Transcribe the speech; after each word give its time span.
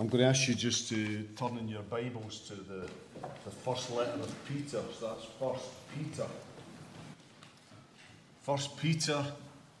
I'm 0.00 0.06
going 0.06 0.22
to 0.22 0.28
ask 0.28 0.46
you 0.46 0.54
just 0.54 0.88
to 0.90 1.24
turn 1.36 1.58
in 1.58 1.66
your 1.66 1.82
Bibles 1.82 2.38
to 2.46 2.54
the, 2.54 2.88
the 3.44 3.50
first 3.50 3.90
letter 3.90 4.12
of 4.12 4.32
Peter. 4.46 4.80
So 4.96 5.08
that's 5.08 5.26
First 5.40 5.70
Peter. 5.92 6.26
First 8.42 8.76
Peter, 8.76 9.24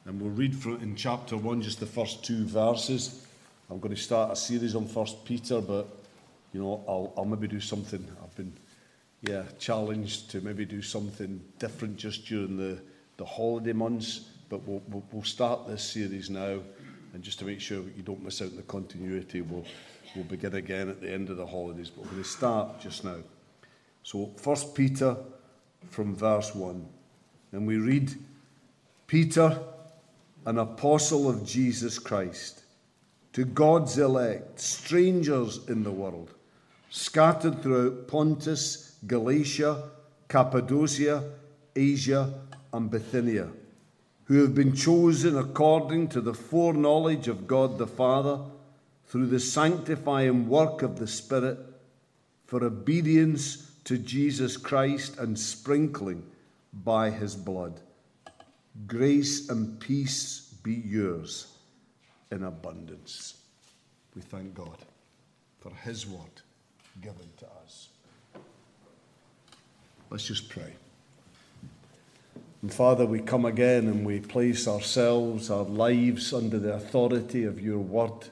and 0.06 0.20
we'll 0.20 0.32
read 0.32 0.56
from 0.56 0.80
in 0.82 0.96
chapter 0.96 1.36
one 1.36 1.62
just 1.62 1.78
the 1.78 1.86
first 1.86 2.24
two 2.24 2.44
verses. 2.46 3.28
I'm 3.70 3.78
going 3.78 3.94
to 3.94 4.00
start 4.00 4.32
a 4.32 4.36
series 4.36 4.74
on 4.74 4.88
First 4.88 5.24
Peter, 5.24 5.60
but 5.60 5.86
you 6.52 6.62
know 6.62 6.82
I'll, 6.88 7.14
I'll 7.16 7.24
maybe 7.24 7.46
do 7.46 7.60
something. 7.60 8.04
I've 8.20 8.34
been 8.34 8.52
yeah 9.22 9.44
challenged 9.60 10.32
to 10.32 10.40
maybe 10.40 10.64
do 10.64 10.82
something 10.82 11.40
different 11.60 11.96
just 11.96 12.26
during 12.26 12.56
the, 12.56 12.80
the 13.18 13.24
holiday 13.24 13.72
months. 13.72 14.30
But 14.48 14.66
we'll, 14.66 14.82
we'll, 14.88 15.04
we'll 15.12 15.22
start 15.22 15.68
this 15.68 15.84
series 15.84 16.28
now, 16.28 16.58
and 17.14 17.22
just 17.22 17.38
to 17.40 17.44
make 17.44 17.60
sure 17.60 17.78
you 17.96 18.02
don't 18.02 18.22
miss 18.22 18.42
out 18.42 18.50
on 18.50 18.56
the 18.56 18.62
continuity, 18.62 19.40
we'll 19.40 19.64
We'll 20.14 20.24
begin 20.24 20.54
again 20.54 20.88
at 20.88 21.00
the 21.00 21.12
end 21.12 21.28
of 21.28 21.36
the 21.36 21.46
holidays, 21.46 21.90
but 21.90 22.04
we're 22.04 22.12
going 22.12 22.22
to 22.22 22.28
start 22.28 22.80
just 22.80 23.04
now. 23.04 23.18
So, 24.02 24.30
First 24.36 24.74
Peter 24.74 25.16
from 25.90 26.14
verse 26.14 26.54
1. 26.54 26.86
And 27.52 27.66
we 27.66 27.76
read 27.76 28.12
Peter, 29.06 29.58
an 30.46 30.58
apostle 30.58 31.28
of 31.28 31.46
Jesus 31.46 31.98
Christ, 31.98 32.64
to 33.34 33.44
God's 33.44 33.98
elect, 33.98 34.58
strangers 34.60 35.68
in 35.68 35.82
the 35.82 35.92
world, 35.92 36.34
scattered 36.90 37.62
throughout 37.62 38.08
Pontus, 38.08 38.96
Galatia, 39.06 39.90
Cappadocia, 40.28 41.22
Asia, 41.76 42.32
and 42.72 42.90
Bithynia, 42.90 43.48
who 44.28 44.42
have 44.42 44.54
been 44.54 44.74
chosen 44.74 45.36
according 45.36 46.06
to 46.06 46.20
the 46.20 46.34
foreknowledge 46.34 47.28
of 47.28 47.46
God 47.46 47.78
the 47.78 47.86
Father 47.86 48.38
through 49.06 49.26
the 49.26 49.40
sanctifying 49.40 50.48
work 50.48 50.82
of 50.82 50.98
the 50.98 51.06
Spirit 51.06 51.58
for 52.44 52.62
obedience 52.62 53.70
to 53.84 53.96
Jesus 53.96 54.58
Christ 54.58 55.18
and 55.18 55.38
sprinkling 55.38 56.22
by 56.72 57.08
his 57.08 57.34
blood. 57.34 57.80
Grace 58.86 59.48
and 59.48 59.80
peace 59.80 60.54
be 60.62 60.74
yours 60.74 61.56
in 62.30 62.44
abundance. 62.44 63.38
We 64.14 64.20
thank 64.20 64.54
God 64.54 64.76
for 65.60 65.70
his 65.70 66.06
word 66.06 66.42
given 67.00 67.30
to 67.38 67.46
us. 67.64 67.88
Let's 70.10 70.24
just 70.24 70.50
pray. 70.50 70.74
And 72.62 72.72
Father, 72.72 73.06
we 73.06 73.20
come 73.20 73.44
again 73.44 73.86
and 73.86 74.04
we 74.04 74.20
place 74.20 74.66
ourselves, 74.66 75.50
our 75.50 75.64
lives 75.64 76.32
under 76.32 76.58
the 76.58 76.74
authority 76.74 77.44
of 77.44 77.60
your 77.60 77.78
word 77.78 78.28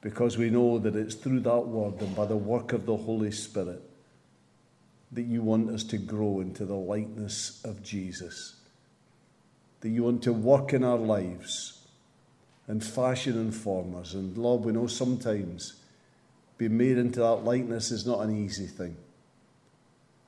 because 0.00 0.38
we 0.38 0.50
know 0.50 0.78
that 0.78 0.96
it's 0.96 1.14
through 1.14 1.40
that 1.40 1.60
word 1.60 2.00
and 2.00 2.16
by 2.16 2.26
the 2.26 2.36
work 2.36 2.72
of 2.72 2.86
the 2.86 2.96
Holy 2.96 3.30
Spirit 3.30 3.82
that 5.12 5.22
you 5.22 5.42
want 5.42 5.70
us 5.70 5.84
to 5.84 5.98
grow 5.98 6.40
into 6.40 6.64
the 6.64 6.74
likeness 6.74 7.60
of 7.64 7.82
Jesus. 7.82 8.56
That 9.80 9.88
you 9.88 10.04
want 10.04 10.22
to 10.24 10.32
work 10.32 10.72
in 10.72 10.84
our 10.84 10.98
lives 10.98 11.86
and 12.68 12.82
fashion 12.82 13.36
and 13.36 13.54
form 13.54 13.96
us. 13.96 14.14
And 14.14 14.36
Lord, 14.38 14.64
we 14.64 14.72
know 14.72 14.86
sometimes 14.86 15.74
being 16.58 16.76
made 16.76 16.98
into 16.98 17.20
that 17.20 17.44
likeness 17.44 17.90
is 17.90 18.06
not 18.06 18.20
an 18.20 18.44
easy 18.44 18.66
thing. 18.66 18.96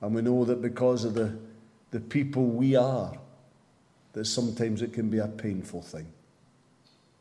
And 0.00 0.14
we 0.14 0.22
know 0.22 0.44
that 0.44 0.60
because 0.60 1.04
of 1.04 1.14
the, 1.14 1.36
the 1.92 2.00
people 2.00 2.46
we 2.46 2.74
are, 2.74 3.12
that 4.12 4.24
sometimes 4.26 4.82
it 4.82 4.92
can 4.92 5.08
be 5.08 5.18
a 5.18 5.28
painful 5.28 5.82
thing. 5.82 6.06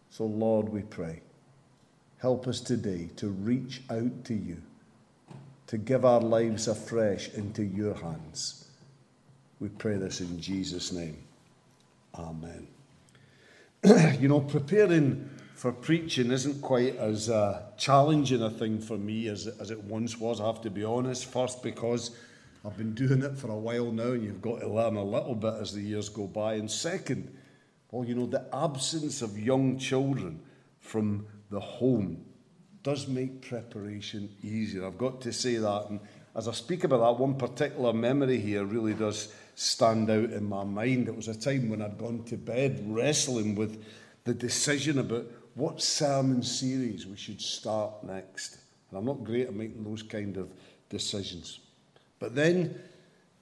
So, 0.09 0.25
Lord, 0.25 0.67
we 0.67 0.81
pray 0.81 1.21
Help 2.21 2.47
us 2.47 2.61
today 2.61 3.09
to 3.15 3.29
reach 3.29 3.81
out 3.89 4.25
to 4.25 4.35
you, 4.35 4.61
to 5.65 5.79
give 5.79 6.05
our 6.05 6.21
lives 6.21 6.67
afresh 6.67 7.33
into 7.33 7.63
your 7.63 7.95
hands. 7.95 8.69
We 9.59 9.69
pray 9.69 9.97
this 9.97 10.21
in 10.21 10.39
Jesus' 10.39 10.91
name. 10.91 11.17
Amen. 12.13 12.67
you 14.19 14.27
know, 14.27 14.39
preparing 14.39 15.31
for 15.55 15.71
preaching 15.71 16.31
isn't 16.31 16.61
quite 16.61 16.95
as 16.97 17.27
uh, 17.27 17.63
challenging 17.75 18.43
a 18.43 18.51
thing 18.51 18.79
for 18.79 18.99
me 18.99 19.27
as, 19.27 19.47
as 19.47 19.71
it 19.71 19.83
once 19.83 20.19
was, 20.19 20.39
I 20.39 20.45
have 20.45 20.61
to 20.61 20.69
be 20.69 20.83
honest. 20.83 21.25
First, 21.25 21.63
because 21.63 22.11
I've 22.63 22.77
been 22.77 22.93
doing 22.93 23.23
it 23.23 23.37
for 23.37 23.49
a 23.49 23.57
while 23.57 23.91
now, 23.91 24.11
and 24.11 24.23
you've 24.23 24.41
got 24.41 24.59
to 24.59 24.67
learn 24.67 24.95
a 24.95 25.03
little 25.03 25.33
bit 25.33 25.55
as 25.55 25.73
the 25.73 25.81
years 25.81 26.09
go 26.09 26.27
by. 26.27 26.55
And 26.55 26.69
second, 26.69 27.35
well, 27.89 28.05
you 28.07 28.13
know, 28.13 28.27
the 28.27 28.45
absence 28.53 29.23
of 29.23 29.37
young 29.39 29.79
children 29.79 30.41
from 30.79 31.25
the 31.49 31.59
home 31.59 32.23
does 32.83 33.07
make 33.07 33.47
preparation 33.47 34.29
easier. 34.43 34.85
I've 34.85 34.97
got 34.97 35.21
to 35.21 35.33
say 35.33 35.55
that. 35.55 35.89
And 35.89 35.99
as 36.35 36.47
I 36.47 36.51
speak 36.51 36.83
about 36.83 36.99
that, 36.99 37.21
one 37.21 37.35
particular 37.35 37.93
memory 37.93 38.39
here 38.39 38.63
really 38.63 38.93
does 38.93 39.33
stand 39.55 40.09
out 40.09 40.31
in 40.31 40.45
my 40.45 40.63
mind. 40.63 41.07
It 41.07 41.15
was 41.15 41.27
a 41.27 41.39
time 41.39 41.69
when 41.69 41.81
I'd 41.81 41.97
gone 41.97 42.23
to 42.25 42.37
bed 42.37 42.83
wrestling 42.85 43.55
with 43.55 43.83
the 44.23 44.33
decision 44.33 44.99
about 44.99 45.25
what 45.55 45.81
sermon 45.81 46.43
series 46.43 47.07
we 47.07 47.17
should 47.17 47.41
start 47.41 48.03
next. 48.03 48.59
And 48.89 48.99
I'm 48.99 49.05
not 49.05 49.23
great 49.23 49.47
at 49.47 49.55
making 49.55 49.83
those 49.83 50.03
kind 50.03 50.37
of 50.37 50.51
decisions. 50.89 51.59
But 52.21 52.35
then, 52.35 52.79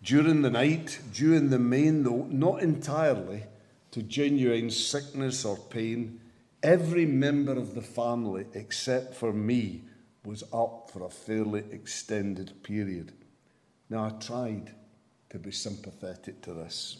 during 0.01 0.41
the 0.41 0.49
night, 0.49 0.99
during 1.13 1.51
the 1.51 1.59
main, 1.59 2.01
though 2.01 2.25
not 2.31 2.63
entirely, 2.63 3.43
to 3.91 4.01
genuine 4.01 4.71
sickness 4.71 5.45
or 5.45 5.57
pain, 5.57 6.19
Every 6.61 7.05
member 7.05 7.53
of 7.53 7.73
the 7.73 7.81
family, 7.81 8.45
except 8.53 9.15
for 9.15 9.31
me, 9.31 9.83
was 10.25 10.43
up 10.51 10.89
for 10.91 11.03
a 11.05 11.09
fairly 11.09 11.63
extended 11.71 12.51
period. 12.63 13.13
Now, 13.89 14.05
I 14.05 14.09
tried 14.09 14.71
to 15.29 15.39
be 15.39 15.51
sympathetic 15.51 16.41
to 16.41 16.53
this. 16.53 16.97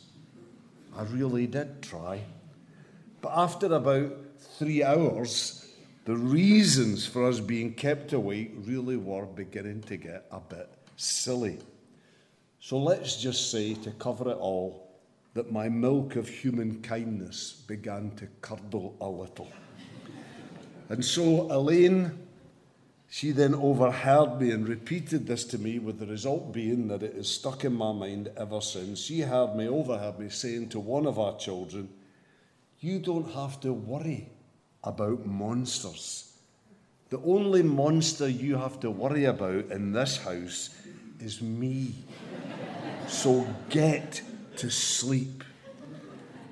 I 0.96 1.04
really 1.04 1.46
did 1.46 1.82
try. 1.82 2.22
But 3.22 3.34
after 3.36 3.68
about 3.74 4.16
three 4.58 4.82
hours, 4.82 5.70
the 6.06 6.16
reasons 6.16 7.06
for 7.06 7.28
us 7.28 7.42
being 7.42 7.74
kept 7.74 8.14
awake 8.14 8.54
really 8.64 8.96
were 8.96 9.26
beginning 9.26 9.82
to 9.84 9.98
get 9.98 10.26
a 10.32 10.40
bit 10.40 10.70
silly. 10.96 11.60
So 12.60 12.78
let's 12.78 13.16
just 13.16 13.52
say, 13.52 13.74
to 13.76 13.92
cover 13.92 14.32
it 14.32 14.38
all, 14.38 14.90
that 15.34 15.52
my 15.52 15.70
milk 15.70 16.16
of 16.16 16.28
human 16.28 16.82
kindness 16.82 17.64
began 17.68 18.12
to 18.18 18.28
curdle 18.42 18.98
a 19.00 19.08
little. 19.08 19.50
And 20.90 21.06
so 21.06 21.52
Elaine, 21.52 22.18
she 23.10 23.32
then 23.32 23.56
overheard 23.56 24.42
me 24.42 24.52
and 24.52 24.68
repeated 24.68 25.26
this 25.26 25.46
to 25.46 25.58
me, 25.58 25.80
with 25.80 26.00
the 26.00 26.06
result 26.08 26.52
being 26.52 26.88
that 26.90 27.04
it 27.04 27.16
is 27.16 27.30
stuck 27.30 27.64
in 27.64 27.74
my 27.74 27.94
mind 27.94 28.32
ever 28.36 28.60
since. 28.60 29.00
She 29.00 29.22
heard 29.22 29.56
me, 29.56 29.68
overheard 29.68 30.20
me 30.20 30.30
saying 30.30 30.70
to 30.70 30.80
one 30.80 31.06
of 31.06 31.18
our 31.18 31.38
children, 31.38 31.90
You 32.80 33.00
don't 33.00 33.32
have 33.34 33.60
to 33.62 33.72
worry 33.72 34.30
about 34.84 35.26
monsters. 35.26 36.34
The 37.10 37.22
only 37.22 37.64
monster 37.64 38.28
you 38.28 38.58
have 38.58 38.80
to 38.82 38.92
worry 38.92 39.26
about 39.26 39.72
in 39.72 39.92
this 39.92 40.18
house 40.18 40.70
is 41.20 41.42
me. 41.42 41.94
So 43.10 43.46
get 43.70 44.22
to 44.58 44.70
sleep. 44.70 45.44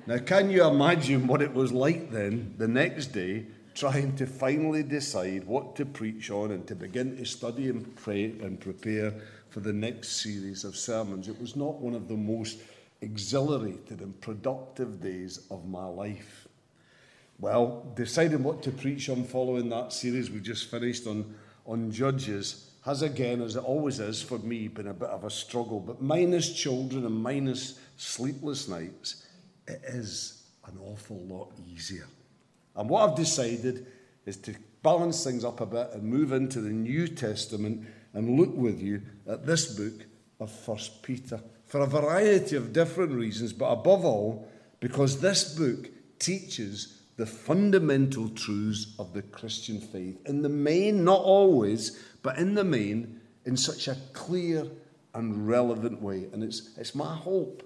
Now, 0.06 0.18
can 0.18 0.50
you 0.50 0.64
imagine 0.66 1.26
what 1.26 1.40
it 1.40 1.54
was 1.54 1.72
like 1.72 2.10
then, 2.10 2.54
the 2.58 2.66
next 2.66 3.06
day, 3.06 3.46
trying 3.74 4.16
to 4.16 4.26
finally 4.26 4.82
decide 4.82 5.46
what 5.46 5.76
to 5.76 5.86
preach 5.86 6.30
on 6.30 6.50
and 6.50 6.66
to 6.66 6.74
begin 6.74 7.16
to 7.16 7.24
study 7.24 7.68
and 7.68 7.94
pray 7.96 8.24
and 8.42 8.60
prepare 8.60 9.14
for 9.50 9.60
the 9.60 9.72
next 9.72 10.20
series 10.20 10.64
of 10.64 10.76
sermons? 10.76 11.28
It 11.28 11.40
was 11.40 11.54
not 11.54 11.76
one 11.76 11.94
of 11.94 12.08
the 12.08 12.16
most 12.16 12.58
exhilarated 13.00 14.00
and 14.00 14.20
productive 14.20 15.00
days 15.00 15.46
of 15.50 15.66
my 15.68 15.86
life. 15.86 16.48
Well, 17.38 17.86
deciding 17.94 18.42
what 18.42 18.62
to 18.64 18.72
preach 18.72 19.08
on 19.08 19.24
following 19.24 19.68
that 19.68 19.92
series 19.92 20.28
we 20.28 20.40
just 20.40 20.70
finished 20.70 21.06
on, 21.06 21.34
on 21.66 21.92
Judges 21.92 22.67
has 22.84 23.02
again, 23.02 23.42
as 23.42 23.56
it 23.56 23.64
always 23.64 24.00
is 24.00 24.22
for 24.22 24.38
me, 24.38 24.68
been 24.68 24.88
a 24.88 24.94
bit 24.94 25.08
of 25.08 25.24
a 25.24 25.30
struggle. 25.30 25.80
But 25.80 26.00
minus 26.00 26.52
children 26.54 27.04
and 27.04 27.22
minus 27.22 27.78
sleepless 27.96 28.68
nights, 28.68 29.26
it 29.66 29.80
is 29.84 30.44
an 30.66 30.78
awful 30.82 31.18
lot 31.26 31.52
easier. 31.70 32.06
And 32.76 32.88
what 32.88 33.08
I've 33.08 33.16
decided 33.16 33.86
is 34.24 34.36
to 34.38 34.54
balance 34.82 35.24
things 35.24 35.44
up 35.44 35.60
a 35.60 35.66
bit 35.66 35.90
and 35.92 36.02
move 36.02 36.32
into 36.32 36.60
the 36.60 36.70
New 36.70 37.08
Testament 37.08 37.86
and 38.14 38.38
look 38.38 38.54
with 38.54 38.80
you 38.80 39.02
at 39.26 39.44
this 39.44 39.74
book 39.74 40.06
of 40.40 40.50
First 40.50 41.02
Peter 41.02 41.40
for 41.66 41.80
a 41.80 41.86
variety 41.86 42.56
of 42.56 42.72
different 42.72 43.12
reasons, 43.12 43.52
but 43.52 43.70
above 43.70 44.04
all, 44.04 44.48
because 44.80 45.20
this 45.20 45.54
book 45.54 45.90
teaches 46.18 46.97
the 47.18 47.26
fundamental 47.26 48.28
truths 48.28 48.94
of 48.96 49.12
the 49.12 49.22
Christian 49.22 49.80
faith. 49.80 50.16
In 50.26 50.40
the 50.40 50.48
main, 50.48 51.02
not 51.02 51.20
always, 51.20 52.00
but 52.22 52.38
in 52.38 52.54
the 52.54 52.62
main, 52.62 53.20
in 53.44 53.56
such 53.56 53.88
a 53.88 53.96
clear 54.12 54.64
and 55.14 55.48
relevant 55.48 56.00
way. 56.00 56.28
And 56.32 56.44
it's, 56.44 56.70
it's 56.78 56.94
my 56.94 57.12
hope 57.12 57.64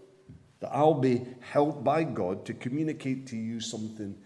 that 0.60 0.70
I'll 0.72 0.94
be 0.94 1.26
helped 1.40 1.84
by 1.84 2.02
God 2.02 2.46
to 2.46 2.54
communicate 2.54 3.26
to 3.26 3.36
you 3.36 3.60
something 3.60 4.16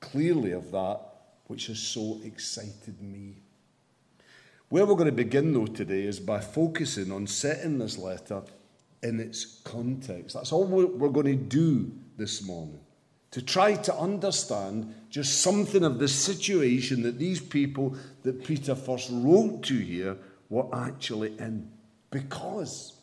clearly 0.00 0.50
of 0.50 0.72
that 0.72 1.02
which 1.46 1.68
has 1.68 1.78
so 1.78 2.20
excited 2.24 3.00
me. 3.00 3.36
Where 4.70 4.84
we're 4.84 4.94
going 4.94 5.06
to 5.06 5.12
begin, 5.12 5.52
though, 5.52 5.66
today 5.66 6.02
is 6.02 6.18
by 6.18 6.40
focusing 6.40 7.12
on 7.12 7.28
setting 7.28 7.78
this 7.78 7.96
letter 7.96 8.42
in 9.04 9.20
its 9.20 9.60
context. 9.62 10.34
That's 10.34 10.50
all 10.50 10.64
we're 10.64 11.10
going 11.10 11.26
to 11.26 11.36
do 11.36 11.92
this 12.16 12.42
morning. 12.42 12.80
To 13.32 13.42
try 13.42 13.74
to 13.74 13.94
understand 13.94 14.94
just 15.10 15.42
something 15.42 15.84
of 15.84 15.98
the 15.98 16.08
situation 16.08 17.02
that 17.02 17.18
these 17.18 17.40
people 17.40 17.94
that 18.22 18.44
Peter 18.44 18.74
first 18.74 19.10
wrote 19.12 19.62
to 19.64 19.74
here 19.74 20.16
were 20.48 20.66
actually 20.74 21.36
in. 21.38 21.70
Because, 22.10 22.94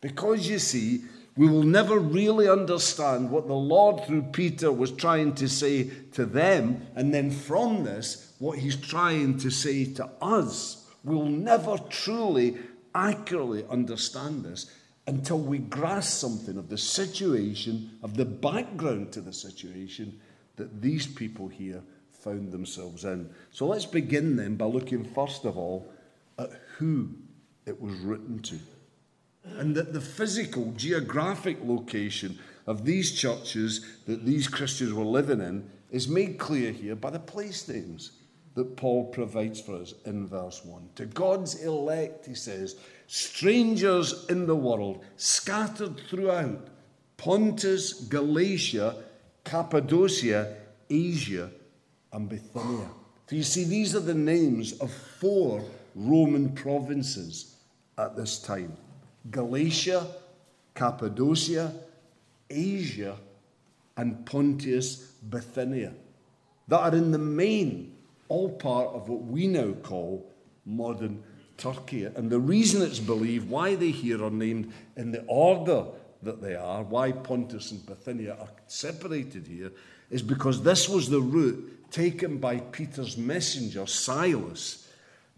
because 0.00 0.48
you 0.48 0.58
see, 0.58 1.02
we 1.36 1.46
will 1.48 1.62
never 1.62 1.98
really 1.98 2.48
understand 2.48 3.30
what 3.30 3.46
the 3.46 3.54
Lord 3.54 4.04
through 4.04 4.22
Peter 4.32 4.72
was 4.72 4.90
trying 4.90 5.34
to 5.36 5.48
say 5.48 5.90
to 6.12 6.26
them, 6.26 6.86
and 6.96 7.14
then 7.14 7.30
from 7.30 7.84
this, 7.84 8.32
what 8.38 8.58
he's 8.58 8.76
trying 8.76 9.38
to 9.38 9.50
say 9.50 9.84
to 9.94 10.08
us. 10.20 10.86
We'll 11.04 11.26
never 11.26 11.78
truly, 11.90 12.56
accurately 12.94 13.64
understand 13.70 14.44
this 14.44 14.66
until 15.08 15.38
we 15.38 15.56
grasp 15.56 16.20
something 16.20 16.58
of 16.58 16.68
the 16.68 16.76
situation, 16.76 17.98
of 18.02 18.18
the 18.18 18.26
background 18.26 19.10
to 19.10 19.22
the 19.22 19.32
situation 19.32 20.20
that 20.56 20.82
these 20.82 21.06
people 21.06 21.48
here 21.48 21.82
found 22.12 22.52
themselves 22.52 23.06
in. 23.06 23.30
So 23.50 23.66
let's 23.66 23.86
begin 23.86 24.36
then 24.36 24.56
by 24.56 24.66
looking 24.66 25.04
first 25.04 25.46
of 25.46 25.56
all 25.56 25.90
at 26.38 26.50
who 26.76 27.08
it 27.64 27.80
was 27.80 27.94
written 28.00 28.40
to. 28.40 28.58
And 29.56 29.74
that 29.76 29.94
the 29.94 30.00
physical, 30.02 30.72
geographic 30.76 31.56
location 31.64 32.38
of 32.66 32.84
these 32.84 33.18
churches 33.18 33.86
that 34.04 34.26
these 34.26 34.46
Christians 34.46 34.92
were 34.92 35.04
living 35.04 35.40
in 35.40 35.70
is 35.90 36.06
made 36.06 36.36
clear 36.36 36.70
here 36.70 36.94
by 36.94 37.08
the 37.08 37.18
place 37.18 37.66
names 37.66 38.10
that 38.58 38.76
Paul 38.76 39.04
provides 39.04 39.60
for 39.60 39.76
us 39.76 39.94
in 40.04 40.26
verse 40.26 40.64
1. 40.64 40.88
To 40.96 41.06
God's 41.06 41.62
elect, 41.62 42.26
he 42.26 42.34
says, 42.34 42.74
strangers 43.06 44.26
in 44.28 44.48
the 44.48 44.56
world, 44.56 45.04
scattered 45.16 46.00
throughout 46.10 46.66
Pontus, 47.16 47.92
Galatia, 47.92 48.96
Cappadocia, 49.44 50.56
Asia, 50.90 51.52
and 52.12 52.28
Bithynia. 52.28 52.88
For 53.28 53.36
you 53.36 53.44
see, 53.44 53.62
these 53.62 53.94
are 53.94 54.00
the 54.00 54.12
names 54.12 54.72
of 54.80 54.92
four 54.92 55.64
Roman 55.94 56.50
provinces 56.50 57.54
at 57.96 58.16
this 58.16 58.40
time 58.40 58.76
Galatia, 59.30 60.04
Cappadocia, 60.74 61.74
Asia, 62.50 63.18
and 63.96 64.26
Pontus, 64.26 65.12
Bithynia, 65.28 65.92
that 66.66 66.80
are 66.80 66.96
in 66.96 67.12
the 67.12 67.18
main 67.18 67.94
all 68.28 68.50
part 68.50 68.88
of 68.94 69.08
what 69.08 69.22
we 69.22 69.46
now 69.46 69.72
call 69.82 70.32
modern 70.64 71.22
Turkey. 71.56 72.04
And 72.04 72.30
the 72.30 72.38
reason 72.38 72.82
it's 72.82 73.00
believed, 73.00 73.48
why 73.48 73.74
they 73.74 73.90
here 73.90 74.24
are 74.24 74.30
named 74.30 74.72
in 74.96 75.10
the 75.10 75.24
order 75.26 75.84
that 76.22 76.40
they 76.42 76.54
are, 76.54 76.82
why 76.82 77.12
Pontus 77.12 77.70
and 77.70 77.84
Bithynia 77.84 78.36
are 78.40 78.48
separated 78.66 79.46
here, 79.46 79.72
is 80.10 80.22
because 80.22 80.62
this 80.62 80.88
was 80.88 81.08
the 81.08 81.20
route 81.20 81.90
taken 81.90 82.38
by 82.38 82.58
Peter's 82.58 83.16
messenger, 83.16 83.86
Silas, 83.86 84.88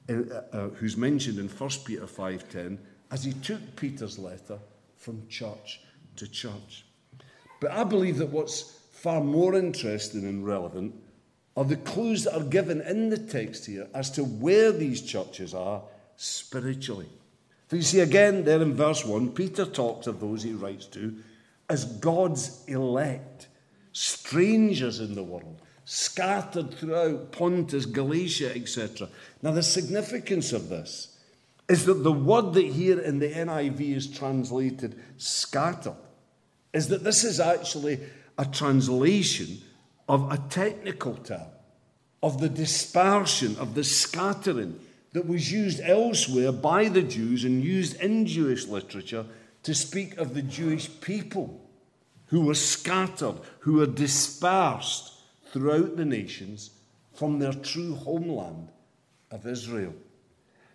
uh, 0.08 0.14
uh, 0.52 0.69
who's 0.70 0.96
mentioned 0.96 1.38
in 1.38 1.48
1 1.48 1.70
Peter 1.84 2.06
5.10, 2.06 2.78
as 3.10 3.25
he 3.25 3.32
took 3.32 3.76
Peter's 3.76 4.19
letter 4.19 4.58
from 4.96 5.26
church 5.28 5.81
to 6.16 6.28
church. 6.28 6.84
But 7.60 7.72
I 7.72 7.84
believe 7.84 8.19
that 8.19 8.31
what's 8.31 8.78
far 8.92 9.22
more 9.22 9.54
interesting 9.54 10.25
and 10.25 10.46
relevant 10.46 10.94
are 11.56 11.64
the 11.64 11.76
clues 11.76 12.25
that 12.25 12.37
are 12.37 12.44
given 12.44 12.81
in 12.81 13.11
the 13.11 13.19
text 13.19 13.67
here 13.67 13.88
as 13.94 14.11
to 14.11 14.25
where 14.25 14.73
these 14.73 15.02
churches 15.02 15.55
are 15.55 15.82
spiritually. 16.17 17.08
For 17.69 17.76
you 17.76 17.82
see, 17.82 18.00
again, 18.00 18.44
there 18.44 18.62
in 18.62 18.75
verse 18.75 19.05
1, 19.05 19.32
Peter 19.32 19.64
talks 19.64 20.06
of 20.06 20.20
those 20.20 20.43
he 20.43 20.52
writes 20.52 20.87
to 20.87 21.17
as 21.69 21.85
God's 21.85 22.64
elect, 22.67 23.47
strangers 23.93 24.99
in 24.99 25.14
the 25.14 25.23
world, 25.23 25.61
scattered 25.85 26.75
throughout 26.75 27.31
Pontus, 27.31 27.87
Galatia, 27.87 28.55
etc. 28.55 29.08
Now, 29.41 29.52
the 29.52 29.62
significance 29.62 30.52
of 30.52 30.69
this 30.69 31.17
is 31.69 31.85
that 31.87 32.02
the 32.02 32.12
word 32.12 32.55
that 32.55 32.67
here 32.67 32.99
in 32.99 33.20
the 33.20 33.31
NIV 33.31 33.97
is 33.97 34.06
translated 34.08 34.99
scattered 35.17 35.94
is 36.73 36.88
that 36.88 37.05
this 37.05 37.23
is 37.23 37.38
actually 37.38 38.00
a 38.37 38.44
translation 38.44 39.61
of 40.11 40.33
a 40.33 40.39
technical 40.49 41.15
term, 41.15 41.47
of 42.21 42.41
the 42.41 42.49
dispersion, 42.49 43.57
of 43.59 43.77
the 43.77 43.85
scattering 43.85 44.77
that 45.12 45.29
was 45.29 45.53
used 45.53 45.81
elsewhere 45.85 46.51
by 46.51 46.89
the 46.89 47.03
Jews 47.03 47.45
and 47.45 47.62
used 47.62 47.95
in 48.01 48.27
Jewish 48.27 48.67
literature 48.67 49.25
to 49.62 49.73
speak 49.73 50.19
of 50.19 50.35
the 50.35 50.43
Jewish 50.43 50.91
people 51.01 51.61
who 52.27 52.41
were 52.41 52.57
scattered, 52.57 53.37
who 53.61 53.75
were 53.75 53.87
dispersed 53.87 55.12
throughout 55.53 55.97
the 55.97 56.05
nations 56.05 56.71
from 57.15 57.39
their 57.39 57.53
true 57.53 57.95
homeland 57.95 58.69
of 59.31 59.47
Israel. 59.47 59.95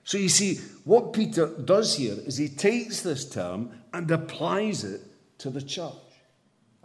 So 0.06 0.18
you 0.18 0.30
see, 0.30 0.62
what 0.86 1.12
Peter 1.12 1.48
does 1.48 1.98
here 1.98 2.16
is 2.26 2.38
he 2.38 2.48
takes 2.48 3.02
this 3.02 3.30
term 3.30 3.72
and 3.92 4.10
applies 4.12 4.86
it 4.86 5.02
to 5.40 5.50
the 5.50 5.62
church. 5.62 6.05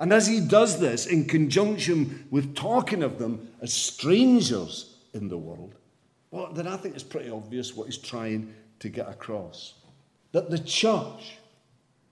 And 0.00 0.14
as 0.14 0.26
he 0.26 0.40
does 0.40 0.80
this 0.80 1.04
in 1.04 1.26
conjunction 1.26 2.26
with 2.30 2.56
talking 2.56 3.02
of 3.02 3.18
them 3.18 3.48
as 3.60 3.70
strangers 3.74 4.96
in 5.12 5.28
the 5.28 5.36
world, 5.36 5.74
well, 6.30 6.50
then 6.54 6.66
I 6.66 6.78
think 6.78 6.94
it's 6.94 7.04
pretty 7.04 7.28
obvious 7.28 7.76
what 7.76 7.84
he's 7.84 7.98
trying 7.98 8.54
to 8.78 8.88
get 8.88 9.10
across. 9.10 9.74
That 10.32 10.48
the 10.48 10.58
church, 10.58 11.36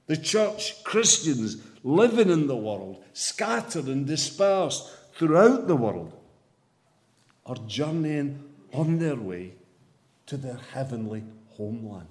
the 0.06 0.18
church 0.18 0.84
Christians 0.84 1.56
living 1.82 2.28
in 2.28 2.46
the 2.46 2.56
world, 2.56 3.02
scattered 3.14 3.86
and 3.86 4.06
dispersed 4.06 4.90
throughout 5.14 5.66
the 5.66 5.76
world, 5.76 6.12
are 7.46 7.56
journeying 7.66 8.44
on 8.74 8.98
their 8.98 9.16
way 9.16 9.54
to 10.26 10.36
their 10.36 10.58
heavenly 10.74 11.24
homeland. 11.52 12.08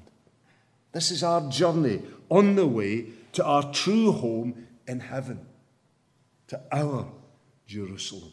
This 0.91 1.11
is 1.11 1.21
our 1.21 1.47
journey 1.51 2.01
on 2.29 2.55
the 2.55 2.65
way 2.65 3.09
to 3.33 3.45
our 3.45 3.71
true 3.71 4.11
home 4.11 4.65
in 4.87 5.01
heaven 5.01 5.45
to 6.47 6.61
our 6.71 7.07
Jerusalem. 7.65 8.31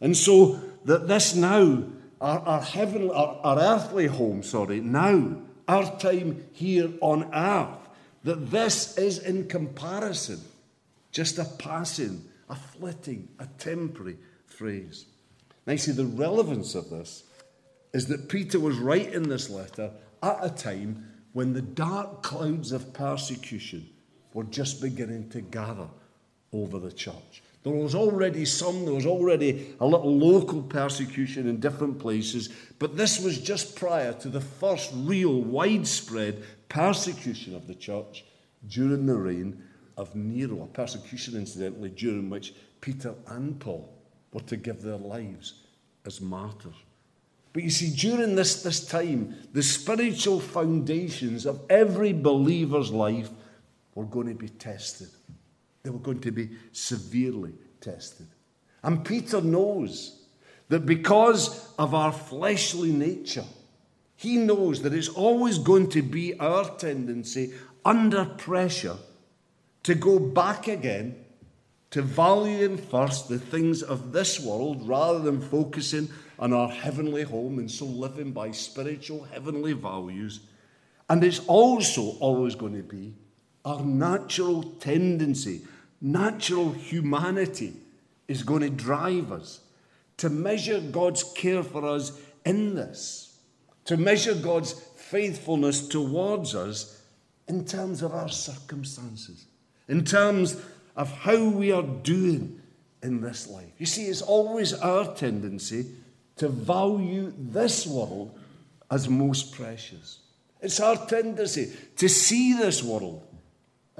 And 0.00 0.16
so 0.16 0.60
that 0.84 1.08
this 1.08 1.34
now, 1.34 1.84
our, 2.20 2.38
our 2.40 2.62
heavenly, 2.62 3.10
our, 3.10 3.38
our 3.44 3.58
earthly 3.58 4.06
home, 4.06 4.42
sorry, 4.42 4.80
now, 4.80 5.36
our 5.68 5.98
time 5.98 6.44
here 6.52 6.90
on 7.00 7.32
earth, 7.34 7.88
that 8.24 8.50
this 8.50 8.98
is 8.98 9.18
in 9.18 9.46
comparison 9.46 10.40
just 11.12 11.38
a 11.38 11.44
passing, 11.44 12.24
a 12.48 12.54
flitting, 12.54 13.28
a 13.38 13.46
temporary 13.58 14.16
phrase. 14.46 15.06
Now, 15.66 15.72
you 15.72 15.78
see, 15.78 15.92
the 15.92 16.06
relevance 16.06 16.74
of 16.74 16.90
this 16.90 17.24
is 17.92 18.06
that 18.06 18.28
Peter 18.28 18.60
was 18.60 18.78
writing 18.78 19.24
this 19.24 19.50
letter 19.50 19.90
at 20.22 20.38
a 20.42 20.50
time 20.50 21.06
when 21.32 21.52
the 21.52 21.62
dark 21.62 22.22
clouds 22.22 22.72
of 22.72 22.92
persecution 22.92 23.88
were 24.32 24.44
just 24.44 24.80
beginning 24.80 25.28
to 25.30 25.40
gather 25.40 25.88
over 26.52 26.78
the 26.78 26.92
church. 26.92 27.42
There 27.62 27.72
was 27.72 27.94
already 27.94 28.46
some, 28.46 28.84
there 28.86 28.94
was 28.94 29.06
already 29.06 29.74
a 29.80 29.86
little 29.86 30.16
local 30.16 30.62
persecution 30.62 31.46
in 31.46 31.60
different 31.60 31.98
places, 31.98 32.48
but 32.78 32.96
this 32.96 33.20
was 33.20 33.38
just 33.38 33.76
prior 33.76 34.14
to 34.14 34.28
the 34.28 34.40
first 34.40 34.90
real 34.94 35.42
widespread 35.42 36.42
persecution 36.68 37.54
of 37.54 37.66
the 37.66 37.74
church 37.74 38.24
during 38.68 39.04
the 39.04 39.16
reign 39.16 39.62
of 39.98 40.14
Nero, 40.14 40.62
a 40.62 40.66
persecution, 40.66 41.36
incidentally, 41.36 41.90
during 41.90 42.30
which 42.30 42.54
Peter 42.80 43.14
and 43.26 43.60
Paul 43.60 43.92
were 44.32 44.40
to 44.42 44.56
give 44.56 44.80
their 44.80 44.96
lives 44.96 45.54
as 46.06 46.20
martyrs. 46.20 46.74
But 47.52 47.64
you 47.64 47.70
see, 47.70 47.90
during 47.94 48.36
this, 48.36 48.62
this 48.62 48.86
time, 48.86 49.34
the 49.52 49.62
spiritual 49.62 50.40
foundations 50.40 51.44
of 51.44 51.60
every 51.68 52.12
believer's 52.12 52.90
life 52.90 53.28
were 53.94 54.04
going 54.04 54.28
to 54.28 54.34
be 54.34 54.48
tested. 54.48 55.08
They 55.82 55.90
were 55.90 55.98
going 55.98 56.20
to 56.20 56.30
be 56.30 56.50
severely 56.72 57.54
tested. 57.80 58.28
And 58.82 59.04
Peter 59.04 59.40
knows 59.40 60.22
that 60.68 60.86
because 60.86 61.72
of 61.78 61.94
our 61.94 62.12
fleshly 62.12 62.92
nature, 62.92 63.44
he 64.16 64.36
knows 64.36 64.82
that 64.82 64.94
it's 64.94 65.08
always 65.08 65.58
going 65.58 65.88
to 65.90 66.02
be 66.02 66.38
our 66.38 66.64
tendency 66.76 67.54
under 67.84 68.24
pressure 68.24 68.96
to 69.82 69.94
go 69.94 70.18
back 70.18 70.68
again 70.68 71.16
to 71.90 72.02
valuing 72.02 72.76
first 72.76 73.28
the 73.28 73.38
things 73.38 73.82
of 73.82 74.12
this 74.12 74.38
world 74.38 74.86
rather 74.86 75.18
than 75.18 75.40
focusing 75.40 76.08
on 76.38 76.52
our 76.52 76.68
heavenly 76.68 77.22
home 77.22 77.58
and 77.58 77.70
so 77.70 77.84
living 77.84 78.30
by 78.30 78.50
spiritual 78.50 79.24
heavenly 79.24 79.72
values. 79.72 80.40
And 81.08 81.24
it's 81.24 81.40
also 81.46 82.16
always 82.20 82.54
going 82.54 82.76
to 82.76 82.82
be 82.82 83.14
our 83.64 83.82
natural 83.82 84.62
tendency, 84.80 85.62
natural 86.00 86.72
humanity 86.72 87.74
is 88.28 88.42
going 88.42 88.62
to 88.62 88.70
drive 88.70 89.32
us 89.32 89.60
to 90.16 90.30
measure 90.30 90.80
God's 90.80 91.24
care 91.34 91.62
for 91.62 91.84
us 91.84 92.18
in 92.44 92.74
this, 92.74 93.38
to 93.86 93.96
measure 93.96 94.34
God's 94.34 94.72
faithfulness 94.72 95.88
towards 95.88 96.54
us 96.54 97.02
in 97.48 97.64
terms 97.64 98.02
of 98.02 98.14
our 98.14 98.28
circumstances, 98.28 99.46
in 99.88 100.04
terms 100.04 100.56
of 100.96 101.10
how 101.10 101.42
we 101.48 101.72
are 101.72 101.82
doing 101.82 102.60
in 103.02 103.20
this 103.20 103.48
life. 103.48 103.72
You 103.78 103.86
see, 103.86 104.04
it's 104.04 104.22
always 104.22 104.72
our 104.74 105.14
tendency 105.14 105.86
to 106.36 106.48
value 106.48 107.32
this 107.36 107.86
world 107.86 108.38
as 108.90 109.08
most 109.08 109.52
precious. 109.52 110.18
It's 110.60 110.80
our 110.80 110.96
tendency 111.06 111.72
to 111.96 112.08
see 112.08 112.54
this 112.54 112.82
world 112.82 113.26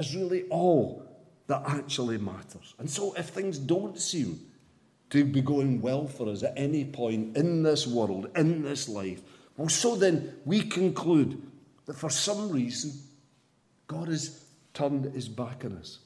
as 0.01 0.17
really 0.17 0.45
all 0.45 1.07
that 1.47 1.63
actually 1.67 2.17
matters. 2.17 2.75
And 2.79 2.89
so, 2.89 3.13
if 3.15 3.29
things 3.29 3.59
don't 3.59 3.99
seem 3.99 4.41
to 5.11 5.25
be 5.25 5.43
going 5.43 5.83
well 5.83 6.07
for 6.07 6.29
us 6.29 6.43
at 6.43 6.55
any 6.57 6.87
point 6.87 7.37
in 7.37 7.63
this 7.63 7.87
world, 7.87 8.31
in 8.35 8.63
this 8.63 8.89
life, 8.89 9.21
well, 9.57 9.69
so 9.69 9.95
then 9.95 10.35
we 10.47 10.63
conclude 10.63 11.43
that 11.85 11.97
for 11.97 12.09
some 12.09 12.51
reason 12.51 12.93
God 13.89 14.09
has 14.09 14.43
turned 14.73 15.05
his 15.13 15.29
back 15.29 15.65
on 15.67 15.77
us. 15.77 15.99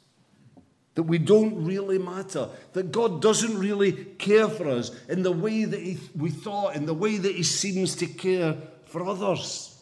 That 0.96 1.04
we 1.04 1.18
don't 1.18 1.64
really 1.64 1.98
matter. 1.98 2.48
That 2.72 2.90
God 2.90 3.22
doesn't 3.22 3.58
really 3.58 3.92
care 3.92 4.48
for 4.48 4.68
us 4.68 4.90
in 5.08 5.22
the 5.22 5.32
way 5.32 5.66
that 5.66 5.80
he, 5.80 5.98
we 6.16 6.30
thought, 6.30 6.74
in 6.74 6.86
the 6.86 6.94
way 6.94 7.16
that 7.16 7.34
He 7.34 7.42
seems 7.42 7.96
to 7.96 8.06
care 8.06 8.56
for 8.86 9.04
others. 9.04 9.76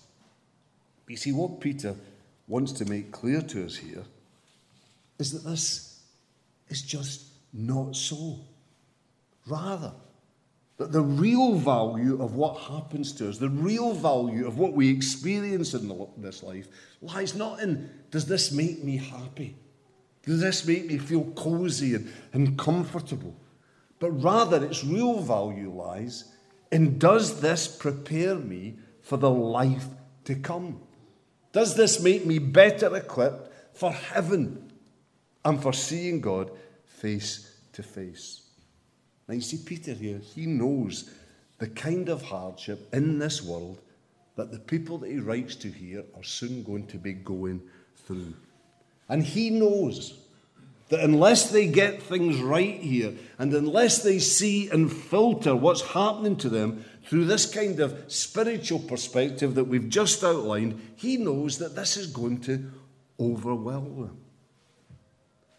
You 1.06 1.16
see, 1.16 1.32
what 1.32 1.60
Peter 1.60 1.94
wants 2.48 2.72
to 2.72 2.84
make 2.84 3.12
clear 3.12 3.40
to 3.42 3.64
us 3.64 3.76
here 3.76 4.04
is 5.18 5.32
that 5.32 5.48
this 5.48 6.02
is 6.68 6.82
just 6.82 7.24
not 7.52 7.94
so. 7.96 8.40
Rather, 9.46 9.92
that 10.78 10.92
the 10.92 11.02
real 11.02 11.54
value 11.54 12.20
of 12.22 12.34
what 12.34 12.58
happens 12.58 13.12
to 13.12 13.28
us, 13.28 13.38
the 13.38 13.48
real 13.48 13.92
value 13.94 14.46
of 14.46 14.58
what 14.58 14.72
we 14.72 14.90
experience 14.90 15.74
in 15.74 16.08
this 16.18 16.42
life, 16.42 16.68
lies 17.00 17.34
not 17.34 17.60
in 17.60 17.90
does 18.10 18.26
this 18.26 18.52
make 18.52 18.82
me 18.82 18.96
happy? 18.96 19.56
Does 20.24 20.40
this 20.40 20.66
make 20.66 20.86
me 20.86 20.98
feel 20.98 21.24
cozy 21.32 21.94
and, 21.94 22.12
and 22.32 22.58
comfortable? 22.58 23.34
But 23.98 24.10
rather, 24.10 24.64
its 24.64 24.84
real 24.84 25.20
value 25.20 25.72
lies 25.72 26.32
in 26.70 26.98
does 26.98 27.40
this 27.40 27.68
prepare 27.68 28.34
me 28.34 28.76
for 29.02 29.16
the 29.16 29.30
life 29.30 29.86
to 30.24 30.34
come? 30.34 30.80
Does 31.52 31.74
this 31.76 32.02
make 32.02 32.24
me 32.24 32.38
better 32.38 32.96
equipped 32.96 33.76
for 33.76 33.92
heaven 33.92 34.72
and 35.44 35.62
for 35.62 35.72
seeing 35.72 36.20
God 36.20 36.50
face 36.86 37.54
to 37.74 37.82
face? 37.82 38.42
Now, 39.28 39.34
you 39.34 39.40
see, 39.40 39.58
Peter 39.58 39.92
here, 39.92 40.18
he 40.18 40.46
knows 40.46 41.10
the 41.58 41.68
kind 41.68 42.08
of 42.08 42.22
hardship 42.22 42.92
in 42.92 43.18
this 43.18 43.42
world 43.42 43.80
that 44.36 44.50
the 44.50 44.58
people 44.58 44.98
that 44.98 45.10
he 45.10 45.18
writes 45.18 45.54
to 45.56 45.68
here 45.68 46.04
are 46.16 46.24
soon 46.24 46.62
going 46.62 46.86
to 46.88 46.98
be 46.98 47.12
going 47.12 47.60
through. 48.06 48.32
And 49.08 49.22
he 49.22 49.50
knows 49.50 50.18
that 50.92 51.00
unless 51.00 51.48
they 51.48 51.66
get 51.66 52.02
things 52.02 52.38
right 52.38 52.78
here, 52.78 53.14
and 53.38 53.54
unless 53.54 54.02
they 54.02 54.18
see 54.18 54.68
and 54.68 54.92
filter 54.92 55.56
what's 55.56 55.80
happening 55.80 56.36
to 56.36 56.50
them 56.50 56.84
through 57.06 57.24
this 57.24 57.46
kind 57.46 57.80
of 57.80 58.12
spiritual 58.12 58.78
perspective 58.78 59.54
that 59.54 59.64
we've 59.64 59.88
just 59.88 60.22
outlined, 60.22 60.78
he 60.94 61.16
knows 61.16 61.56
that 61.56 61.74
this 61.74 61.96
is 61.96 62.08
going 62.08 62.38
to 62.42 62.70
overwhelm 63.18 64.02
them. 64.02 64.20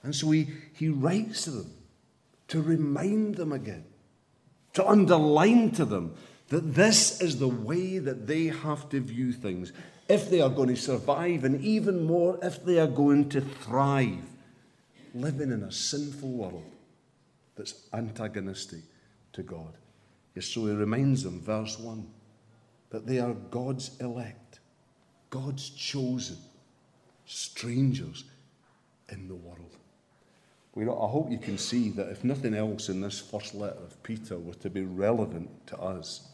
And 0.04 0.14
so 0.14 0.30
he, 0.30 0.50
he 0.74 0.90
writes 0.90 1.46
to 1.46 1.50
them 1.50 1.74
to 2.50 2.62
remind 2.62 3.34
them 3.34 3.54
again, 3.54 3.86
to 4.74 4.88
underline 4.88 5.72
to 5.72 5.84
them 5.84 6.14
that 6.50 6.76
this 6.76 7.22
is 7.22 7.40
the 7.40 7.48
way 7.48 7.98
that 7.98 8.28
they 8.28 8.50
have 8.50 8.88
to 8.90 9.00
view 9.00 9.34
things 9.34 9.74
if 10.08 10.30
they 10.30 10.42
are 10.42 10.50
going 10.52 10.70
to 10.70 10.76
survive, 10.76 11.44
and 11.44 11.60
even 11.62 12.06
more 12.06 12.38
if 12.44 12.64
they 12.64 12.78
are 12.78 12.86
going 12.86 13.30
to 13.30 13.42
thrive, 13.42 14.28
living 15.14 15.52
in 15.52 15.64
a 15.64 15.72
sinful 15.72 16.30
world 16.30 16.64
that's 17.56 17.88
antagonistic 17.94 18.82
to 19.34 19.44
God. 19.44 19.74
So 20.40 20.66
he 20.66 20.74
reminds 20.74 21.24
them, 21.24 21.40
verse 21.40 21.78
1, 21.78 22.06
that 22.90 23.06
they 23.06 23.20
are 23.20 23.34
God's 23.34 23.92
elect, 24.00 24.60
God's 25.30 25.70
chosen, 25.70 26.38
strangers 27.26 28.24
in 29.10 29.28
the 29.28 29.36
world. 29.36 29.78
You 30.76 30.86
know, 30.86 31.00
I 31.00 31.08
hope 31.08 31.30
you 31.30 31.38
can 31.38 31.60
see 31.60 31.90
that 31.90 32.10
if 32.10 32.24
nothing 32.24 32.56
else 32.56 32.90
in 32.90 33.00
this 33.00 33.20
first 33.20 33.54
letter 33.54 33.78
of 33.78 34.02
Peter 34.02 34.40
were 34.40 34.56
to 34.56 34.72
be 34.72 34.82
relevant 34.82 35.50
to 35.68 35.78
us, 35.78 36.30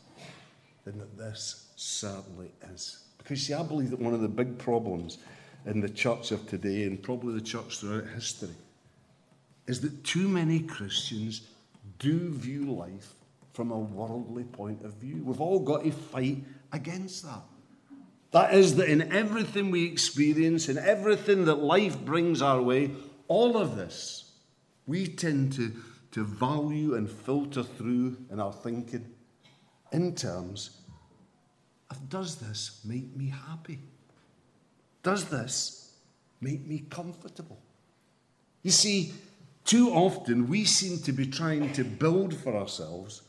then 0.85 0.97
that 0.97 1.17
this 1.17 1.67
certainly 1.75 2.51
is. 2.73 3.03
Because, 3.17 3.41
see, 3.41 3.53
I 3.53 3.63
believe 3.63 3.89
that 3.89 3.99
one 3.99 4.13
of 4.13 4.21
the 4.21 4.29
big 4.29 4.57
problems 4.57 5.17
in 5.65 5.81
the 5.81 5.89
church 5.89 6.31
of 6.31 6.47
today, 6.47 6.83
and 6.83 7.03
probably 7.03 7.33
the 7.33 7.41
church 7.41 7.79
throughout 7.79 8.07
history, 8.15 8.55
is 9.69 9.81
that 9.81 10.03
too 10.03 10.27
many 10.27 10.59
Christians 10.61 11.41
do 11.99 12.31
view 12.31 12.73
life 12.73 13.13
from 13.53 13.69
a 13.69 13.77
worldly 13.77 14.43
point 14.43 14.83
of 14.83 14.95
view. 14.95 15.21
We've 15.23 15.39
all 15.39 15.59
got 15.59 15.83
to 15.83 15.91
fight 15.91 16.43
against 16.73 17.23
that. 17.25 17.43
That 18.31 18.55
is, 18.55 18.77
that 18.77 18.89
in 18.89 19.13
everything 19.13 19.69
we 19.69 19.85
experience, 19.85 20.69
in 20.69 20.79
everything 20.79 21.45
that 21.45 21.59
life 21.59 21.99
brings 21.99 22.41
our 22.41 22.59
way, 22.59 22.89
all 23.27 23.57
of 23.57 23.75
this, 23.75 24.31
we 24.87 25.05
tend 25.05 25.53
to, 25.53 25.71
to 26.13 26.23
value 26.23 26.95
and 26.95 27.07
filter 27.07 27.61
through 27.61 28.17
in 28.31 28.39
our 28.39 28.53
thinking 28.53 29.05
in 29.91 30.15
terms 30.15 30.81
of 31.91 32.09
does 32.09 32.37
this 32.37 32.81
make 32.83 33.15
me 33.15 33.31
happy? 33.47 33.77
Does 35.03 35.25
this 35.25 35.93
make 36.41 36.65
me 36.65 36.85
comfortable? 36.89 37.59
You 38.63 38.71
see, 38.71 39.13
too 39.65 39.91
often 39.91 40.47
we 40.47 40.65
seem 40.65 40.99
to 40.99 41.11
be 41.11 41.27
trying 41.27 41.71
to 41.73 41.83
build 41.83 42.33
for 42.35 42.55
ourselves 42.55 43.21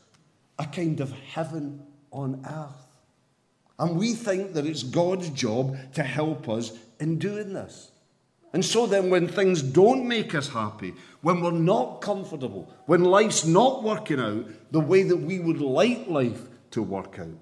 a 0.57 0.65
kind 0.65 0.99
of 0.99 1.11
heaven 1.11 1.83
on 2.11 2.45
earth. 2.47 2.87
And 3.79 3.97
we 3.97 4.13
think 4.13 4.53
that 4.53 4.65
it's 4.65 4.83
God's 4.83 5.29
job 5.29 5.75
to 5.93 6.03
help 6.03 6.47
us 6.47 6.71
in 6.99 7.17
doing 7.17 7.53
this. 7.53 7.91
And 8.53 8.65
so 8.65 8.85
then, 8.85 9.09
when 9.09 9.27
things 9.27 9.61
don't 9.61 10.07
make 10.07 10.35
us 10.35 10.49
happy, 10.49 10.93
when 11.21 11.41
we're 11.41 11.51
not 11.51 12.01
comfortable, 12.01 12.71
when 12.85 13.05
life's 13.05 13.45
not 13.45 13.81
working 13.81 14.19
out 14.19 14.45
the 14.71 14.79
way 14.79 15.03
that 15.03 15.17
we 15.17 15.39
would 15.39 15.61
like 15.61 16.07
life 16.07 16.41
to 16.71 16.83
work 16.83 17.17
out, 17.17 17.39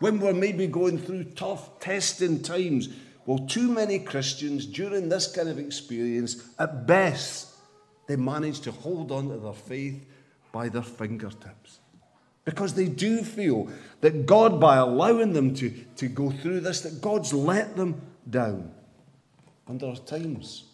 when 0.00 0.18
we're 0.18 0.32
maybe 0.32 0.66
going 0.66 0.98
through 0.98 1.24
tough, 1.24 1.78
testing 1.78 2.42
times, 2.42 2.88
well, 3.26 3.38
too 3.46 3.70
many 3.70 3.98
Christians 3.98 4.66
during 4.66 5.08
this 5.08 5.30
kind 5.30 5.48
of 5.48 5.58
experience, 5.58 6.42
at 6.58 6.86
best, 6.86 7.55
they 8.06 8.16
manage 8.16 8.60
to 8.60 8.72
hold 8.72 9.10
on 9.12 9.28
to 9.28 9.36
their 9.36 9.52
faith 9.52 10.06
by 10.52 10.68
their 10.68 10.82
fingertips. 10.82 11.80
Because 12.44 12.74
they 12.74 12.86
do 12.86 13.22
feel 13.22 13.68
that 14.00 14.24
God, 14.24 14.60
by 14.60 14.76
allowing 14.76 15.32
them 15.32 15.54
to, 15.56 15.70
to 15.96 16.06
go 16.06 16.30
through 16.30 16.60
this, 16.60 16.80
that 16.82 17.00
God's 17.00 17.32
let 17.32 17.76
them 17.76 18.00
down. 18.30 18.70
And 19.66 19.80
there 19.80 19.90
are 19.90 19.96
times 19.96 20.64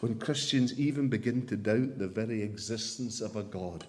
when 0.00 0.18
Christians 0.18 0.78
even 0.78 1.08
begin 1.08 1.46
to 1.46 1.56
doubt 1.56 1.98
the 1.98 2.08
very 2.08 2.42
existence 2.42 3.22
of 3.22 3.36
a 3.36 3.42
God 3.42 3.86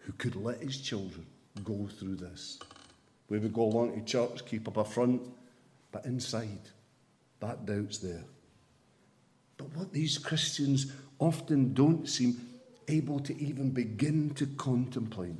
who 0.00 0.12
could 0.12 0.36
let 0.36 0.60
his 0.60 0.78
children 0.78 1.24
go 1.64 1.88
through 1.98 2.16
this. 2.16 2.58
We 3.30 3.38
would 3.38 3.54
go 3.54 3.62
along 3.62 3.94
to 3.94 4.04
church, 4.04 4.44
keep 4.44 4.68
up 4.68 4.76
a 4.76 4.84
front, 4.84 5.22
but 5.92 6.04
inside, 6.04 6.60
that 7.40 7.64
doubt's 7.64 7.98
there. 7.98 8.24
But 9.56 9.74
what 9.76 9.92
these 9.92 10.18
Christians 10.18 10.92
often 11.18 11.74
don't 11.74 12.08
seem 12.08 12.40
able 12.88 13.20
to 13.20 13.36
even 13.40 13.70
begin 13.70 14.30
to 14.34 14.46
contemplate 14.46 15.36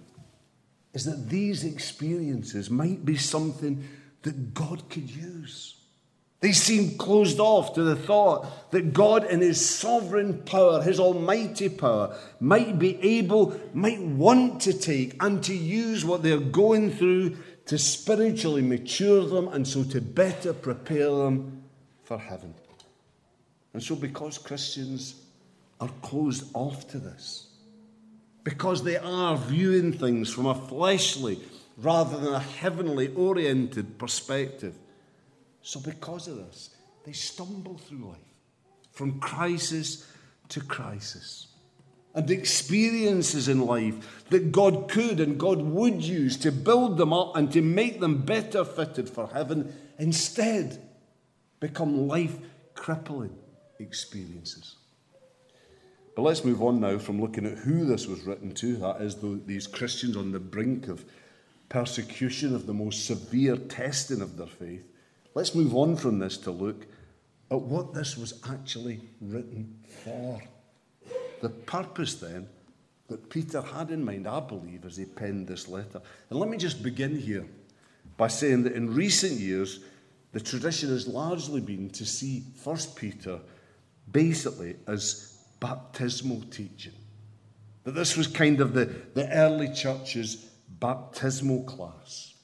is 0.93 1.05
that 1.05 1.29
these 1.29 1.65
experiences 1.65 2.71
might 2.71 3.05
be 3.05 3.17
something 3.17 3.87
that 4.23 4.55
God 4.55 4.89
could 4.89 5.11
use. 5.11 5.77
They 6.41 6.53
seem 6.53 6.99
closed 6.99 7.41
off 7.41 7.75
to 7.75 7.83
the 7.83 7.97
thought 7.97 8.71
that 8.71 8.93
God, 8.93 9.25
in 9.25 9.41
His 9.41 9.67
sovereign 9.67 10.43
power, 10.43 10.83
His 10.83 11.01
almighty 11.01 11.69
power, 11.69 12.17
might 12.39 12.79
be 12.79 13.01
able, 13.03 13.59
might 13.73 14.01
want 14.01 14.61
to 14.63 14.73
take 14.73 15.17
and 15.23 15.43
to 15.45 15.55
use 15.55 16.05
what 16.05 16.23
they're 16.23 16.39
going 16.39 16.91
through 16.93 17.37
to 17.67 17.79
spiritually 17.79 18.61
mature 18.61 19.27
them 19.27 19.49
and 19.49 19.67
so 19.67 19.85
to 19.85 20.01
better 20.01 20.53
prepare 20.53 21.11
them 21.11 21.65
for 22.03 22.19
heaven. 22.19 22.55
And 23.75 23.83
so, 23.83 23.97
because 23.97 24.39
Christians 24.39 25.17
are 25.81 25.91
closed 26.01 26.45
off 26.55 26.89
to 26.93 26.99
this, 26.99 27.49
because 28.45 28.85
they 28.85 28.97
are 28.97 29.37
viewing 29.37 29.93
things 29.93 30.33
from 30.33 30.47
a 30.47 30.55
fleshly 30.55 31.41
rather 31.77 32.17
than 32.19 32.33
a 32.33 32.39
heavenly 32.39 33.09
oriented 33.15 33.99
perspective. 33.99 34.77
So, 35.63 35.81
because 35.81 36.29
of 36.29 36.37
this, 36.37 36.71
they 37.05 37.13
stumble 37.13 37.77
through 37.77 38.07
life 38.07 38.19
from 38.93 39.19
crisis 39.19 40.09
to 40.51 40.61
crisis. 40.61 41.49
and 42.17 42.31
experiences 42.31 43.49
in 43.49 43.67
life 43.67 44.25
that 44.31 44.53
God 44.53 44.89
could 44.89 45.19
and 45.19 45.37
God 45.37 45.61
would 45.61 46.01
use 46.01 46.37
to 46.39 46.53
build 46.53 46.97
them 46.97 47.13
up 47.13 47.35
and 47.35 47.51
to 47.51 47.61
make 47.61 47.99
them 47.99 48.23
better 48.23 48.65
fitted 48.65 49.11
for 49.11 49.27
heaven 49.27 49.75
instead 49.99 50.81
become 51.59 52.07
life 52.07 52.37
crippling 52.75 53.37
experiences. 53.79 54.77
But 56.15 56.23
let's 56.23 56.45
move 56.45 56.63
on 56.63 56.81
now 56.81 56.99
from 56.99 57.21
looking 57.21 57.47
at 57.47 57.59
who 57.59 57.85
this 57.85 58.07
was 58.07 58.23
written 58.23 58.53
to, 58.55 58.77
that 58.77 59.01
is, 59.01 59.17
these 59.47 59.67
Christians 59.67 60.17
on 60.17 60.31
the 60.31 60.39
brink 60.39 60.89
of 60.89 61.05
persecution, 61.69 62.55
of 62.55 62.67
the 62.67 62.75
most 62.75 63.07
severe 63.07 63.57
testing 63.57 64.21
of 64.21 64.37
their 64.37 64.47
faith. 64.47 64.85
Let's 65.35 65.55
move 65.55 65.75
on 65.75 65.97
from 65.97 66.21
this 66.21 66.39
to 66.39 66.53
look 66.53 66.87
at 67.51 67.61
what 67.61 67.95
this 67.95 68.17
was 68.17 68.41
actually 68.49 69.01
written 69.21 69.77
for. 70.05 70.41
The 71.41 71.49
purpose 71.49 72.15
then 72.15 72.49
that 73.09 73.29
Peter 73.29 73.61
had 73.61 73.91
in 73.91 74.05
mind, 74.05 74.27
I 74.29 74.41
believe, 74.41 74.85
as 74.85 74.97
he 74.97 75.05
penned 75.05 75.49
this 75.49 75.69
letter. 75.69 76.01
And 76.31 76.39
let 76.39 76.49
me 76.49 76.57
just 76.57 76.83
begin 76.83 77.19
here 77.19 77.47
by 78.17 78.29
saying 78.29 78.63
that 78.65 78.73
in 78.75 78.95
recent 78.95 79.33
years, 79.33 79.81
the 80.33 80.41
tradition 80.41 80.91
has 80.91 81.07
largely 81.07 81.61
been 81.61 81.91
to 81.91 82.07
see 82.07 82.45
First 82.57 82.97
Peter 82.97 83.41
basically 84.11 84.77
as 84.87 85.39
baptismal 85.61 86.43
teaching. 86.51 86.93
That 87.85 87.93
this 87.93 88.17
was 88.17 88.27
kind 88.27 88.61
of 88.61 88.75
the, 88.75 88.87
the 89.15 89.31
early 89.31 89.73
church's 89.73 90.37
baptismal 90.81 91.65
class. 91.65 92.35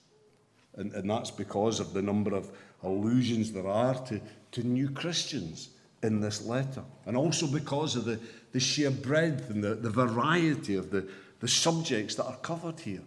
And, 0.76 0.92
and 0.92 1.10
that's 1.10 1.30
because 1.30 1.80
of 1.80 1.92
the 1.92 2.02
number 2.02 2.34
of 2.34 2.50
allusions 2.82 3.52
there 3.52 3.66
are 3.66 3.94
to, 4.06 4.20
to 4.52 4.62
new 4.62 4.90
Christians 4.90 5.70
in 6.02 6.20
this 6.20 6.44
letter. 6.44 6.82
And 7.06 7.16
also 7.16 7.46
because 7.46 7.96
of 7.96 8.04
the, 8.04 8.18
the 8.52 8.60
sheer 8.60 8.90
breadth 8.90 9.50
and 9.50 9.62
the, 9.62 9.74
the 9.74 9.90
variety 9.90 10.76
of 10.76 10.90
the, 10.90 11.08
the 11.40 11.48
subjects 11.48 12.14
that 12.16 12.24
are 12.24 12.36
covered 12.36 12.80
here. 12.80 13.02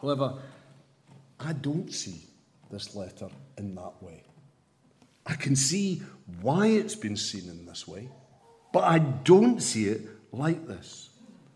However, 0.00 0.34
I 1.40 1.52
don't 1.52 1.92
see 1.92 2.22
this 2.70 2.94
letter 2.94 3.28
in 3.56 3.74
that 3.74 4.02
way. 4.02 4.22
I 5.28 5.34
can 5.34 5.54
see 5.54 6.02
why 6.40 6.68
it's 6.68 6.94
been 6.94 7.16
seen 7.16 7.48
in 7.50 7.66
this 7.66 7.86
way, 7.86 8.08
but 8.72 8.84
I 8.84 8.98
don't 8.98 9.60
see 9.60 9.88
it 9.88 10.08
like 10.32 10.66
this. 10.66 11.10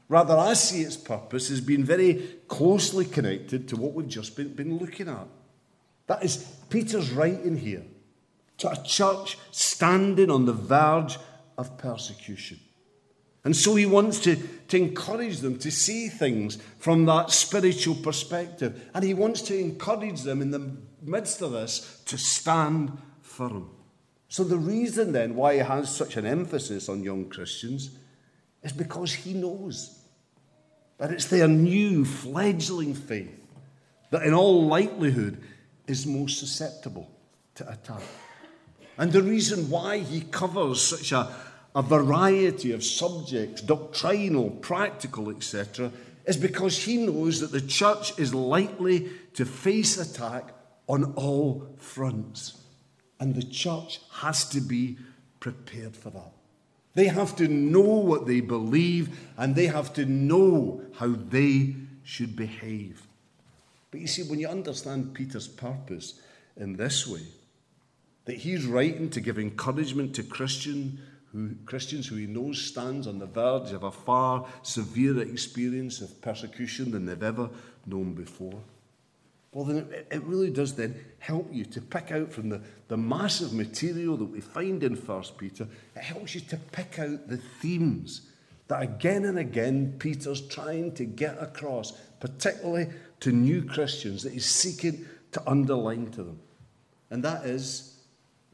Rather, 0.08 0.36
I 0.36 0.52
see 0.52 0.82
its 0.82 0.96
purpose 0.96 1.50
as 1.50 1.62
being 1.62 1.84
very 1.84 2.36
closely 2.46 3.06
connected 3.06 3.66
to 3.68 3.76
what 3.76 3.94
we've 3.94 4.06
just 4.06 4.36
been, 4.36 4.52
been 4.52 4.76
looking 4.76 5.08
at. 5.08 5.26
That 6.06 6.22
is 6.22 6.36
Peter's 6.68 7.10
writing 7.10 7.56
here 7.56 7.84
to 8.58 8.70
a 8.70 8.82
church 8.84 9.38
standing 9.50 10.30
on 10.30 10.44
the 10.44 10.52
verge 10.52 11.18
of 11.56 11.78
persecution. 11.78 12.60
And 13.44 13.56
so 13.56 13.74
he 13.74 13.86
wants 13.86 14.20
to, 14.20 14.36
to 14.68 14.76
encourage 14.76 15.38
them 15.38 15.58
to 15.60 15.70
see 15.70 16.08
things 16.08 16.58
from 16.78 17.06
that 17.06 17.30
spiritual 17.30 17.94
perspective. 17.94 18.88
And 18.94 19.02
he 19.02 19.14
wants 19.14 19.40
to 19.42 19.58
encourage 19.58 20.22
them 20.22 20.42
in 20.42 20.50
the 20.50 20.76
midst 21.02 21.40
of 21.40 21.52
this 21.52 22.02
to 22.06 22.18
stand 22.18 22.96
firm. 23.32 23.70
So, 24.28 24.44
the 24.44 24.58
reason 24.58 25.12
then 25.12 25.34
why 25.34 25.54
he 25.54 25.60
has 25.60 25.94
such 25.94 26.16
an 26.16 26.24
emphasis 26.24 26.88
on 26.88 27.02
young 27.02 27.28
Christians 27.28 27.90
is 28.62 28.72
because 28.72 29.12
he 29.12 29.34
knows 29.34 29.98
that 30.98 31.10
it's 31.10 31.26
their 31.26 31.48
new 31.48 32.04
fledgling 32.04 32.94
faith 32.94 33.38
that, 34.10 34.22
in 34.22 34.34
all 34.34 34.66
likelihood, 34.66 35.42
is 35.86 36.06
most 36.06 36.38
susceptible 36.38 37.10
to 37.56 37.68
attack. 37.70 38.02
And 38.98 39.12
the 39.12 39.22
reason 39.22 39.68
why 39.68 39.98
he 39.98 40.20
covers 40.20 40.80
such 40.80 41.12
a, 41.12 41.34
a 41.74 41.82
variety 41.82 42.72
of 42.72 42.84
subjects, 42.84 43.62
doctrinal, 43.62 44.50
practical, 44.50 45.30
etc., 45.30 45.90
is 46.24 46.36
because 46.36 46.84
he 46.84 46.98
knows 46.98 47.40
that 47.40 47.50
the 47.50 47.60
church 47.60 48.18
is 48.18 48.32
likely 48.32 49.10
to 49.34 49.44
face 49.44 49.98
attack 49.98 50.54
on 50.86 51.14
all 51.14 51.74
fronts. 51.78 52.61
And 53.22 53.36
the 53.36 53.44
church 53.44 54.00
has 54.14 54.48
to 54.48 54.60
be 54.60 54.98
prepared 55.38 55.94
for 55.94 56.10
that. 56.10 56.32
They 56.94 57.06
have 57.06 57.36
to 57.36 57.46
know 57.46 57.78
what 57.80 58.26
they 58.26 58.40
believe 58.40 59.16
and 59.36 59.54
they 59.54 59.68
have 59.68 59.92
to 59.92 60.04
know 60.04 60.82
how 60.96 61.14
they 61.28 61.76
should 62.02 62.34
behave. 62.34 63.06
But 63.92 64.00
you 64.00 64.08
see, 64.08 64.24
when 64.24 64.40
you 64.40 64.48
understand 64.48 65.14
Peter's 65.14 65.46
purpose 65.46 66.20
in 66.56 66.74
this 66.74 67.06
way, 67.06 67.22
that 68.24 68.38
he's 68.38 68.66
writing 68.66 69.08
to 69.10 69.20
give 69.20 69.38
encouragement 69.38 70.16
to 70.16 70.24
Christian 70.24 70.98
who, 71.30 71.54
Christians 71.64 72.08
who 72.08 72.16
he 72.16 72.26
knows 72.26 72.60
stands 72.60 73.06
on 73.06 73.20
the 73.20 73.26
verge 73.26 73.70
of 73.70 73.84
a 73.84 73.92
far 73.92 74.48
severer 74.64 75.22
experience 75.22 76.00
of 76.00 76.20
persecution 76.22 76.90
than 76.90 77.06
they've 77.06 77.22
ever 77.22 77.50
known 77.86 78.14
before. 78.14 78.60
Well, 79.52 79.66
then 79.66 79.76
it, 79.76 80.08
it 80.10 80.22
really 80.24 80.50
does 80.50 80.74
then 80.74 80.94
help 81.18 81.48
you 81.52 81.64
to 81.66 81.80
pick 81.80 82.10
out 82.10 82.32
from 82.32 82.48
the, 82.48 82.60
the 82.88 82.96
massive 82.96 83.52
material 83.52 84.16
that 84.16 84.24
we 84.24 84.40
find 84.40 84.82
in 84.82 84.96
First 84.96 85.36
Peter, 85.36 85.68
it 85.94 86.02
helps 86.02 86.34
you 86.34 86.40
to 86.40 86.56
pick 86.56 86.98
out 86.98 87.28
the 87.28 87.36
themes 87.36 88.22
that 88.68 88.82
again 88.82 89.26
and 89.26 89.38
again 89.38 89.94
Peter's 89.98 90.40
trying 90.40 90.92
to 90.94 91.04
get 91.04 91.36
across, 91.42 91.92
particularly 92.20 92.88
to 93.20 93.30
new 93.30 93.62
Christians, 93.62 94.22
that 94.22 94.32
he's 94.32 94.46
seeking 94.46 95.04
to 95.32 95.42
underline 95.48 96.10
to 96.12 96.22
them. 96.22 96.40
And 97.10 97.22
that 97.22 97.44
is 97.44 98.00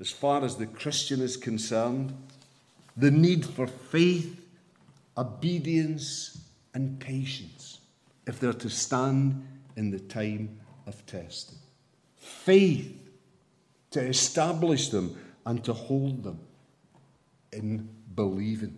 as 0.00 0.10
far 0.10 0.44
as 0.44 0.56
the 0.56 0.66
Christian 0.66 1.20
is 1.20 1.36
concerned, 1.36 2.12
the 2.96 3.10
need 3.10 3.46
for 3.46 3.68
faith, 3.68 4.44
obedience, 5.16 6.40
and 6.74 6.98
patience 6.98 7.78
if 8.26 8.40
they're 8.40 8.52
to 8.52 8.68
stand 8.68 9.46
in 9.76 9.90
the 9.90 10.00
time 10.00 10.58
of 10.88 11.04
testing. 11.06 11.58
Faith 12.16 13.10
to 13.90 14.00
establish 14.00 14.88
them 14.88 15.16
and 15.46 15.62
to 15.64 15.72
hold 15.72 16.24
them 16.24 16.40
in 17.52 17.88
believing. 18.14 18.76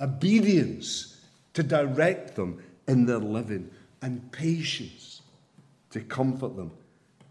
Obedience 0.00 1.20
to 1.54 1.62
direct 1.62 2.36
them 2.36 2.62
in 2.86 3.06
their 3.06 3.18
living. 3.18 3.70
And 4.02 4.30
patience 4.32 5.22
to 5.90 6.00
comfort 6.00 6.56
them 6.56 6.72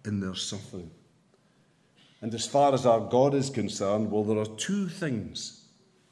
in 0.05 0.19
their 0.19 0.35
suffering. 0.35 0.91
And 2.21 2.33
as 2.33 2.45
far 2.45 2.73
as 2.73 2.85
our 2.85 2.99
God 2.99 3.33
is 3.33 3.49
concerned, 3.49 4.11
well, 4.11 4.23
there 4.23 4.37
are 4.37 4.57
two 4.57 4.87
things 4.87 5.65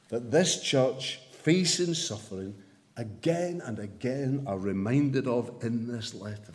that 0.09 0.31
this 0.31 0.61
church, 0.61 1.19
facing 1.31 1.93
suffering, 1.93 2.55
again 2.95 3.61
and 3.65 3.77
again 3.77 4.43
are 4.47 4.57
reminded 4.57 5.27
of 5.27 5.51
in 5.61 5.87
this 5.87 6.13
letter. 6.13 6.53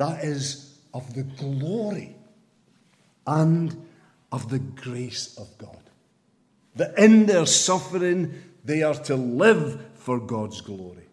That 0.00 0.24
is 0.24 0.78
of 0.94 1.12
the 1.12 1.24
glory 1.24 2.16
and 3.26 3.86
of 4.32 4.48
the 4.48 4.58
grace 4.58 5.36
of 5.36 5.46
God. 5.58 5.90
That 6.76 6.98
in 6.98 7.26
their 7.26 7.44
suffering, 7.44 8.32
they 8.64 8.82
are 8.82 8.94
to 8.94 9.14
live 9.14 9.78
for 9.96 10.18
God's 10.18 10.62
glory. 10.62 11.06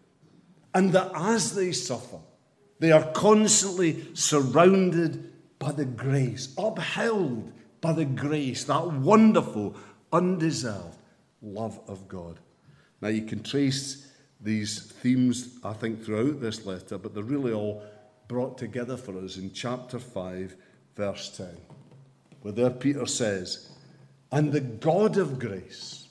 And 0.74 0.94
that 0.94 1.10
as 1.14 1.54
they 1.54 1.72
suffer, 1.72 2.16
they 2.78 2.90
are 2.90 3.12
constantly 3.12 4.06
surrounded 4.14 5.32
by 5.58 5.72
the 5.72 5.84
grace, 5.84 6.54
upheld 6.56 7.52
by 7.82 7.92
the 7.92 8.06
grace, 8.06 8.64
that 8.64 8.90
wonderful, 8.90 9.76
undeserved 10.14 10.96
love 11.42 11.78
of 11.88 12.08
God. 12.08 12.40
Now, 13.02 13.08
you 13.08 13.26
can 13.26 13.42
trace 13.42 14.10
these 14.40 14.80
themes, 14.80 15.58
I 15.62 15.74
think, 15.74 16.02
throughout 16.02 16.40
this 16.40 16.64
letter, 16.64 16.96
but 16.96 17.12
they're 17.12 17.22
really 17.22 17.52
all 17.52 17.82
brought 18.28 18.58
together 18.58 18.96
for 18.96 19.18
us 19.18 19.38
in 19.38 19.52
chapter 19.52 19.98
5, 19.98 20.54
verse 20.94 21.36
10, 21.36 21.48
where 22.42 22.52
there 22.52 22.70
Peter 22.70 23.06
says, 23.06 23.70
And 24.30 24.52
the 24.52 24.60
God 24.60 25.16
of 25.16 25.38
grace, 25.38 26.08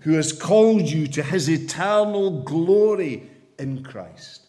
who 0.00 0.12
has 0.12 0.32
called 0.32 0.82
you 0.82 1.08
to 1.08 1.22
his 1.22 1.50
eternal 1.50 2.42
glory 2.42 3.28
in 3.58 3.82
Christ, 3.82 4.46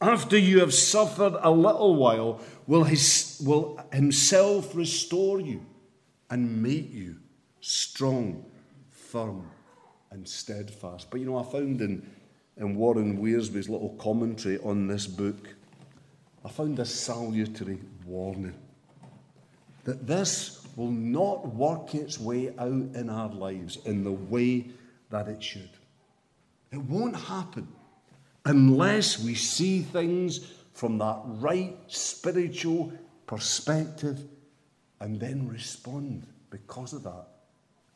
after 0.00 0.36
you 0.36 0.60
have 0.60 0.74
suffered 0.74 1.36
a 1.40 1.50
little 1.50 1.96
while, 1.96 2.40
will, 2.66 2.84
his, 2.84 3.40
will 3.44 3.80
himself 3.92 4.74
restore 4.74 5.40
you 5.40 5.64
and 6.28 6.62
make 6.62 6.92
you 6.92 7.16
strong, 7.60 8.44
firm, 8.90 9.48
and 10.10 10.28
steadfast. 10.28 11.08
But 11.10 11.20
you 11.20 11.26
know, 11.26 11.38
I 11.38 11.44
found 11.44 11.80
in, 11.80 12.06
in 12.56 12.76
Warren 12.76 13.18
Wiersbe's 13.22 13.68
little 13.68 13.96
commentary 14.00 14.58
on 14.58 14.86
this 14.86 15.06
book, 15.06 15.54
I 16.44 16.48
found 16.48 16.78
a 16.78 16.84
salutary 16.84 17.78
warning 18.04 18.54
that 19.84 20.06
this 20.06 20.66
will 20.76 20.90
not 20.90 21.46
work 21.54 21.94
its 21.94 22.18
way 22.18 22.50
out 22.58 22.68
in 22.68 23.10
our 23.10 23.28
lives 23.28 23.78
in 23.84 24.04
the 24.04 24.12
way 24.12 24.66
that 25.10 25.28
it 25.28 25.42
should. 25.42 25.70
It 26.72 26.78
won't 26.78 27.16
happen 27.16 27.68
unless 28.44 29.22
we 29.22 29.34
see 29.34 29.82
things 29.82 30.52
from 30.72 30.98
that 30.98 31.20
right 31.24 31.76
spiritual 31.86 32.92
perspective 33.26 34.24
and 35.00 35.20
then 35.20 35.48
respond 35.48 36.26
because 36.50 36.92
of 36.92 37.02
that 37.04 37.26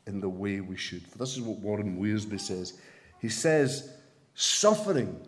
in 0.07 0.21
the 0.21 0.29
way 0.29 0.61
we 0.61 0.77
should. 0.77 1.07
For 1.07 1.19
this 1.19 1.37
is 1.37 1.41
what 1.41 1.59
Warren 1.59 1.99
Wiersbe 1.99 2.39
says. 2.39 2.81
He 3.21 3.29
says, 3.29 3.93
suffering 4.35 5.27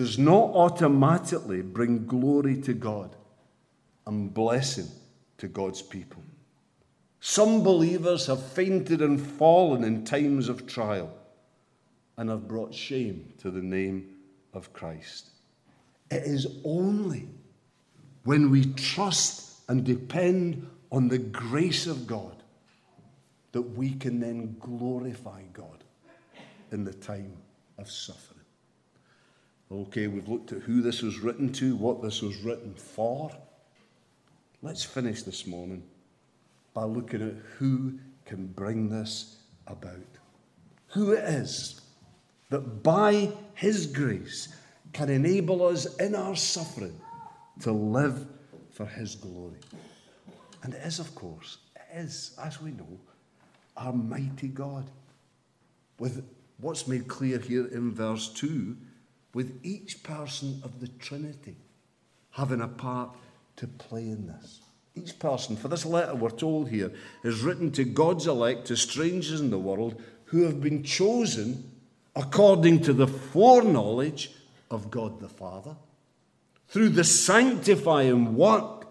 does 0.00 0.18
not 0.18 0.54
automatically 0.54 1.60
bring 1.60 2.06
glory 2.06 2.56
to 2.56 2.72
God 2.72 3.14
and 4.06 4.32
blessing 4.32 4.88
to 5.36 5.46
God's 5.46 5.82
people. 5.82 6.22
Some 7.20 7.62
believers 7.62 8.26
have 8.26 8.42
fainted 8.42 9.02
and 9.02 9.20
fallen 9.20 9.84
in 9.84 10.06
times 10.06 10.48
of 10.48 10.66
trial 10.66 11.12
and 12.16 12.30
have 12.30 12.48
brought 12.48 12.72
shame 12.72 13.34
to 13.42 13.50
the 13.50 13.60
name 13.60 14.08
of 14.54 14.72
Christ. 14.72 15.28
It 16.10 16.22
is 16.22 16.46
only 16.64 17.28
when 18.24 18.50
we 18.50 18.72
trust 18.72 19.60
and 19.68 19.84
depend 19.84 20.66
on 20.90 21.08
the 21.08 21.18
grace 21.18 21.86
of 21.86 22.06
God 22.06 22.42
that 23.52 23.76
we 23.76 23.92
can 23.92 24.18
then 24.18 24.56
glorify 24.60 25.42
God 25.52 25.84
in 26.72 26.84
the 26.84 26.94
time 26.94 27.36
of 27.76 27.90
suffering. 27.90 28.39
Okay, 29.72 30.08
we've 30.08 30.28
looked 30.28 30.50
at 30.50 30.62
who 30.62 30.82
this 30.82 31.00
was 31.00 31.20
written 31.20 31.52
to, 31.52 31.76
what 31.76 32.02
this 32.02 32.22
was 32.22 32.36
written 32.38 32.74
for. 32.74 33.30
Let's 34.62 34.82
finish 34.82 35.22
this 35.22 35.46
morning 35.46 35.84
by 36.74 36.82
looking 36.82 37.22
at 37.22 37.34
who 37.56 37.98
can 38.24 38.48
bring 38.48 38.88
this 38.88 39.36
about. 39.68 39.94
Who 40.88 41.12
it 41.12 41.22
is 41.22 41.80
that 42.48 42.82
by 42.82 43.30
His 43.54 43.86
grace 43.86 44.48
can 44.92 45.08
enable 45.08 45.64
us 45.64 45.94
in 45.98 46.16
our 46.16 46.34
suffering 46.34 47.00
to 47.60 47.70
live 47.70 48.26
for 48.72 48.86
His 48.86 49.14
glory. 49.14 49.60
And 50.64 50.74
it 50.74 50.82
is, 50.84 50.98
of 50.98 51.14
course, 51.14 51.58
it 51.76 51.96
is, 51.96 52.36
as 52.42 52.60
we 52.60 52.72
know, 52.72 52.98
our 53.76 53.92
mighty 53.92 54.48
God. 54.48 54.90
With 56.00 56.24
what's 56.58 56.88
made 56.88 57.06
clear 57.06 57.38
here 57.38 57.66
in 57.66 57.94
verse 57.94 58.30
2, 58.30 58.76
with 59.34 59.58
each 59.62 60.02
person 60.02 60.60
of 60.64 60.80
the 60.80 60.88
Trinity 60.88 61.56
having 62.30 62.60
a 62.60 62.68
part 62.68 63.10
to 63.56 63.66
play 63.66 64.02
in 64.02 64.26
this. 64.26 64.60
Each 64.94 65.18
person, 65.18 65.56
for 65.56 65.68
this 65.68 65.86
letter, 65.86 66.14
we're 66.14 66.30
told 66.30 66.68
here, 66.68 66.92
is 67.22 67.42
written 67.42 67.70
to 67.72 67.84
God's 67.84 68.26
elect, 68.26 68.66
to 68.66 68.76
strangers 68.76 69.40
in 69.40 69.50
the 69.50 69.58
world 69.58 70.02
who 70.24 70.42
have 70.42 70.60
been 70.60 70.82
chosen 70.82 71.70
according 72.16 72.82
to 72.82 72.92
the 72.92 73.06
foreknowledge 73.06 74.32
of 74.70 74.90
God 74.90 75.20
the 75.20 75.28
Father, 75.28 75.76
through 76.68 76.90
the 76.90 77.04
sanctifying 77.04 78.34
work 78.34 78.86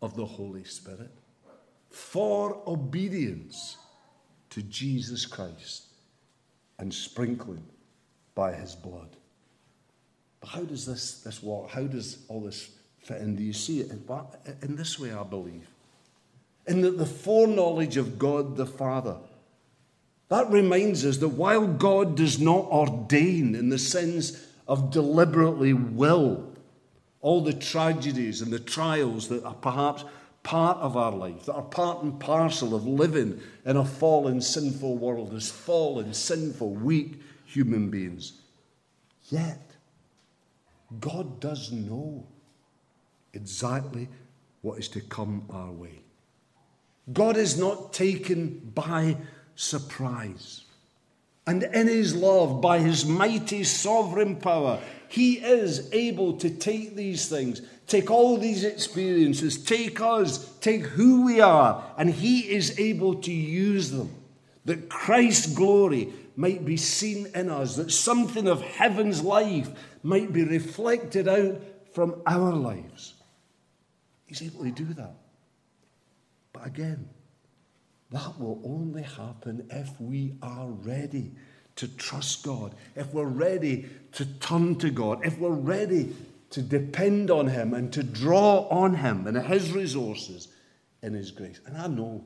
of 0.00 0.16
the 0.16 0.24
Holy 0.24 0.64
Spirit, 0.64 1.10
for 1.90 2.62
obedience 2.66 3.76
to 4.50 4.62
Jesus 4.62 5.26
Christ 5.26 5.84
and 6.78 6.92
sprinkling 6.92 7.64
by 8.34 8.52
his 8.52 8.74
blood. 8.74 9.17
But 10.40 10.50
how 10.50 10.62
does 10.62 10.86
this, 10.86 11.20
this 11.20 11.42
work? 11.42 11.70
How 11.70 11.84
does 11.84 12.18
all 12.28 12.40
this 12.40 12.70
fit 13.00 13.20
in? 13.20 13.36
Do 13.36 13.42
you 13.42 13.52
see 13.52 13.80
it? 13.80 13.90
In 14.62 14.76
this 14.76 14.98
way, 14.98 15.12
I 15.12 15.22
believe. 15.22 15.66
In 16.66 16.82
that 16.82 16.98
the 16.98 17.06
foreknowledge 17.06 17.96
of 17.96 18.18
God 18.18 18.56
the 18.56 18.66
Father. 18.66 19.16
That 20.28 20.50
reminds 20.50 21.04
us 21.06 21.16
that 21.18 21.28
while 21.28 21.66
God 21.66 22.16
does 22.16 22.38
not 22.38 22.66
ordain 22.66 23.54
in 23.54 23.70
the 23.70 23.78
sense 23.78 24.46
of 24.66 24.90
deliberately 24.90 25.72
will 25.72 26.44
all 27.20 27.40
the 27.40 27.54
tragedies 27.54 28.42
and 28.42 28.52
the 28.52 28.58
trials 28.58 29.28
that 29.28 29.44
are 29.44 29.54
perhaps 29.54 30.04
part 30.42 30.78
of 30.78 30.96
our 30.96 31.12
life, 31.12 31.46
that 31.46 31.54
are 31.54 31.62
part 31.62 32.02
and 32.02 32.20
parcel 32.20 32.74
of 32.74 32.86
living 32.86 33.40
in 33.64 33.76
a 33.76 33.84
fallen, 33.84 34.40
sinful 34.40 34.96
world 34.96 35.34
as 35.34 35.50
fallen, 35.50 36.14
sinful, 36.14 36.70
weak 36.74 37.20
human 37.44 37.90
beings. 37.90 38.32
Yet, 39.30 39.67
God 41.00 41.40
does 41.40 41.70
know 41.70 42.26
exactly 43.32 44.08
what 44.62 44.78
is 44.78 44.88
to 44.88 45.00
come 45.00 45.46
our 45.50 45.70
way. 45.70 46.00
God 47.12 47.36
is 47.36 47.58
not 47.58 47.92
taken 47.92 48.72
by 48.74 49.16
surprise. 49.54 50.62
And 51.46 51.62
in 51.62 51.86
his 51.86 52.14
love, 52.14 52.60
by 52.60 52.78
his 52.80 53.06
mighty 53.06 53.64
sovereign 53.64 54.36
power, 54.36 54.80
he 55.08 55.34
is 55.38 55.88
able 55.92 56.34
to 56.38 56.50
take 56.50 56.94
these 56.94 57.28
things, 57.28 57.62
take 57.86 58.10
all 58.10 58.36
these 58.36 58.64
experiences, 58.64 59.62
take 59.62 60.00
us, 60.00 60.46
take 60.58 60.82
who 60.82 61.24
we 61.24 61.40
are, 61.40 61.82
and 61.96 62.10
he 62.10 62.40
is 62.40 62.78
able 62.78 63.14
to 63.22 63.32
use 63.32 63.90
them. 63.90 64.14
That 64.66 64.90
Christ's 64.90 65.54
glory 65.54 66.12
might 66.36 66.64
be 66.66 66.76
seen 66.76 67.28
in 67.34 67.48
us, 67.48 67.76
that 67.76 67.90
something 67.90 68.46
of 68.46 68.60
heaven's 68.60 69.22
life 69.22 69.70
might 70.02 70.32
be 70.32 70.44
reflected 70.44 71.28
out 71.28 71.60
from 71.92 72.22
our 72.26 72.52
lives. 72.52 73.14
He's 74.26 74.42
able 74.42 74.64
to 74.64 74.70
do 74.70 74.84
that. 74.94 75.14
But 76.52 76.66
again, 76.66 77.08
that 78.10 78.38
will 78.38 78.60
only 78.64 79.02
happen 79.02 79.66
if 79.70 79.88
we 80.00 80.34
are 80.42 80.68
ready 80.68 81.32
to 81.76 81.88
trust 81.96 82.42
God, 82.42 82.74
if 82.96 83.12
we're 83.12 83.24
ready 83.24 83.88
to 84.12 84.24
turn 84.24 84.76
to 84.76 84.90
God, 84.90 85.24
if 85.24 85.38
we're 85.38 85.50
ready 85.50 86.14
to 86.50 86.62
depend 86.62 87.30
on 87.30 87.46
Him 87.46 87.74
and 87.74 87.92
to 87.92 88.02
draw 88.02 88.66
on 88.68 88.94
Him 88.94 89.26
and 89.26 89.36
His 89.46 89.72
resources 89.72 90.48
in 91.02 91.12
His 91.12 91.30
grace. 91.30 91.60
And 91.66 91.76
I 91.76 91.86
know 91.86 92.24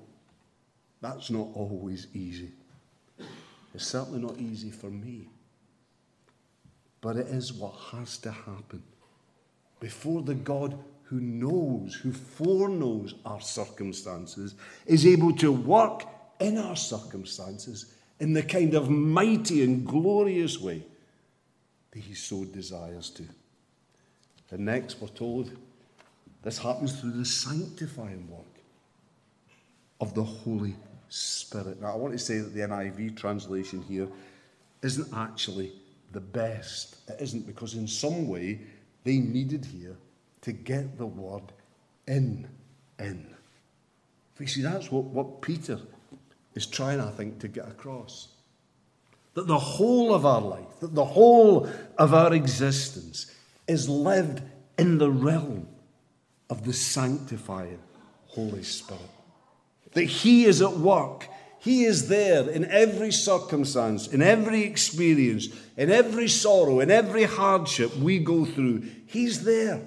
that's 1.00 1.30
not 1.30 1.48
always 1.54 2.06
easy. 2.14 2.52
It's 3.74 3.86
certainly 3.86 4.20
not 4.20 4.38
easy 4.38 4.70
for 4.70 4.90
me. 4.90 5.28
But 7.02 7.16
it 7.16 7.26
is 7.26 7.52
what 7.52 7.74
has 7.90 8.16
to 8.18 8.30
happen 8.30 8.82
before 9.80 10.22
the 10.22 10.36
God 10.36 10.78
who 11.02 11.20
knows, 11.20 11.94
who 11.96 12.12
foreknows 12.12 13.16
our 13.26 13.40
circumstances, 13.40 14.54
is 14.86 15.04
able 15.04 15.34
to 15.34 15.52
work 15.52 16.04
in 16.40 16.56
our 16.56 16.76
circumstances 16.76 17.92
in 18.18 18.32
the 18.32 18.42
kind 18.42 18.74
of 18.74 18.88
mighty 18.88 19.62
and 19.62 19.86
glorious 19.86 20.58
way 20.58 20.86
that 21.90 21.98
he 21.98 22.14
so 22.14 22.44
desires 22.44 23.10
to. 23.10 23.24
And 24.52 24.66
next, 24.66 25.00
we're 25.00 25.08
told 25.08 25.50
this 26.42 26.58
happens 26.58 27.00
through 27.00 27.12
the 27.12 27.24
sanctifying 27.24 28.28
work 28.30 28.44
of 30.00 30.14
the 30.14 30.22
Holy 30.22 30.76
Spirit. 31.08 31.80
Now, 31.80 31.94
I 31.94 31.96
want 31.96 32.12
to 32.12 32.18
say 32.18 32.38
that 32.38 32.54
the 32.54 32.60
NIV 32.60 33.16
translation 33.16 33.82
here 33.82 34.08
isn't 34.82 35.12
actually 35.14 35.72
the 36.12 36.20
best. 36.20 36.96
It 37.08 37.20
isn't 37.20 37.46
because, 37.46 37.74
in 37.74 37.88
some 37.88 38.28
way, 38.28 38.60
they 39.04 39.18
needed 39.18 39.64
here 39.64 39.96
to 40.42 40.52
get 40.52 40.98
the 40.98 41.06
word 41.06 41.52
in, 42.06 42.48
in. 42.98 43.26
You 44.38 44.46
see, 44.46 44.62
that's 44.62 44.90
what, 44.90 45.04
what 45.04 45.40
Peter 45.40 45.78
is 46.54 46.66
trying, 46.66 47.00
I 47.00 47.10
think, 47.10 47.38
to 47.40 47.48
get 47.48 47.68
across. 47.68 48.28
That 49.34 49.46
the 49.46 49.58
whole 49.58 50.12
of 50.12 50.26
our 50.26 50.40
life, 50.40 50.80
that 50.80 50.94
the 50.94 51.04
whole 51.04 51.68
of 51.96 52.12
our 52.12 52.34
existence 52.34 53.32
is 53.68 53.88
lived 53.88 54.42
in 54.78 54.98
the 54.98 55.10
realm 55.10 55.68
of 56.50 56.64
the 56.64 56.72
sanctifying 56.72 57.78
Holy 58.26 58.62
Spirit 58.62 59.00
that 59.92 60.04
He 60.04 60.44
is 60.44 60.62
at 60.62 60.72
work. 60.72 61.28
He 61.62 61.84
is 61.84 62.08
there 62.08 62.50
in 62.50 62.64
every 62.64 63.12
circumstance, 63.12 64.08
in 64.08 64.20
every 64.20 64.64
experience, 64.64 65.46
in 65.76 65.92
every 65.92 66.26
sorrow, 66.26 66.80
in 66.80 66.90
every 66.90 67.22
hardship 67.22 67.96
we 67.96 68.18
go 68.18 68.44
through. 68.44 68.82
He's 69.06 69.44
there, 69.44 69.80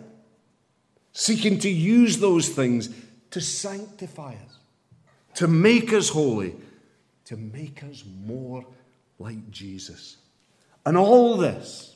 seeking 1.12 1.60
to 1.60 1.70
use 1.70 2.20
those 2.20 2.48
things 2.48 2.96
to 3.32 3.42
sanctify 3.42 4.36
us, 4.36 4.58
to 5.34 5.50
make 5.50 5.92
us 5.92 6.08
holy, 6.08 6.56
to 7.26 7.36
make 7.36 7.84
us 7.84 8.06
more 8.26 8.66
like 9.20 9.52
Jesus. 9.52 10.16
And 10.86 10.96
all 10.96 11.36
this, 11.36 11.94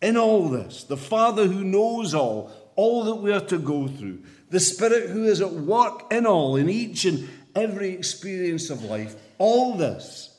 in 0.00 0.16
all 0.16 0.48
this, 0.48 0.84
the 0.84 0.96
Father 0.96 1.48
who 1.48 1.64
knows 1.64 2.14
all, 2.14 2.52
all 2.76 3.02
that 3.02 3.16
we 3.16 3.32
are 3.32 3.40
to 3.46 3.58
go 3.58 3.88
through, 3.88 4.22
the 4.50 4.60
Spirit 4.60 5.10
who 5.10 5.24
is 5.24 5.40
at 5.40 5.50
work 5.50 6.04
in 6.12 6.24
all, 6.24 6.54
in 6.54 6.68
each 6.70 7.04
and 7.04 7.28
every 7.56 7.90
experience 7.90 8.70
of 8.70 8.84
life, 8.84 9.16
all 9.38 9.74
this 9.74 10.38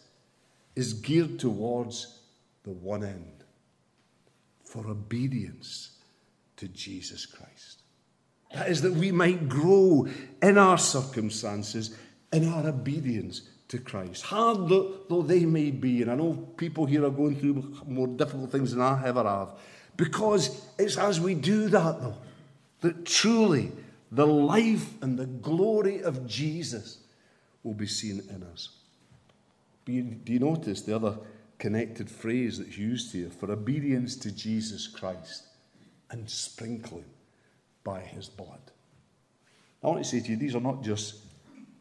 is 0.75 0.93
geared 0.93 1.39
towards 1.39 2.19
the 2.63 2.71
one 2.71 3.03
end 3.03 3.43
for 4.63 4.87
obedience 4.87 5.97
to 6.57 6.67
Jesus 6.67 7.25
Christ. 7.25 7.81
That 8.53 8.69
is, 8.69 8.81
that 8.81 8.93
we 8.93 9.11
might 9.11 9.49
grow 9.49 10.07
in 10.41 10.57
our 10.57 10.77
circumstances, 10.77 11.97
in 12.31 12.47
our 12.47 12.67
obedience 12.67 13.41
to 13.69 13.79
Christ. 13.79 14.23
Hard 14.23 14.69
though 14.69 15.21
they 15.21 15.45
may 15.45 15.71
be, 15.71 16.01
and 16.01 16.11
I 16.11 16.15
know 16.15 16.33
people 16.55 16.85
here 16.85 17.05
are 17.05 17.09
going 17.09 17.35
through 17.37 17.81
more 17.85 18.07
difficult 18.07 18.51
things 18.51 18.71
than 18.71 18.81
I 18.81 19.05
ever 19.05 19.23
have, 19.23 19.57
because 19.97 20.65
it's 20.77 20.97
as 20.97 21.19
we 21.19 21.33
do 21.33 21.67
that, 21.69 22.01
though, 22.01 22.17
that 22.81 23.05
truly 23.05 23.71
the 24.11 24.27
life 24.27 25.01
and 25.01 25.17
the 25.17 25.25
glory 25.25 26.01
of 26.01 26.27
Jesus 26.27 26.99
will 27.67 27.75
be 27.75 27.87
seen 27.87 28.23
in 28.29 28.43
us. 28.43 28.69
Do 29.85 29.93
you 29.93 30.39
notice 30.39 30.81
the 30.81 30.95
other 30.95 31.17
connected 31.59 32.09
phrase 32.09 32.59
that's 32.59 32.77
used 32.77 33.11
here 33.13 33.29
for 33.29 33.51
obedience 33.51 34.15
to 34.17 34.31
Jesus 34.31 34.87
Christ 34.87 35.47
and 36.11 36.29
sprinkling 36.29 37.05
by 37.83 37.99
his 38.01 38.29
blood. 38.29 38.59
I 39.83 39.87
want 39.87 40.03
to 40.03 40.09
say 40.09 40.19
to 40.19 40.29
you, 40.29 40.37
these 40.37 40.55
are 40.55 40.61
not 40.61 40.83
just 40.83 41.15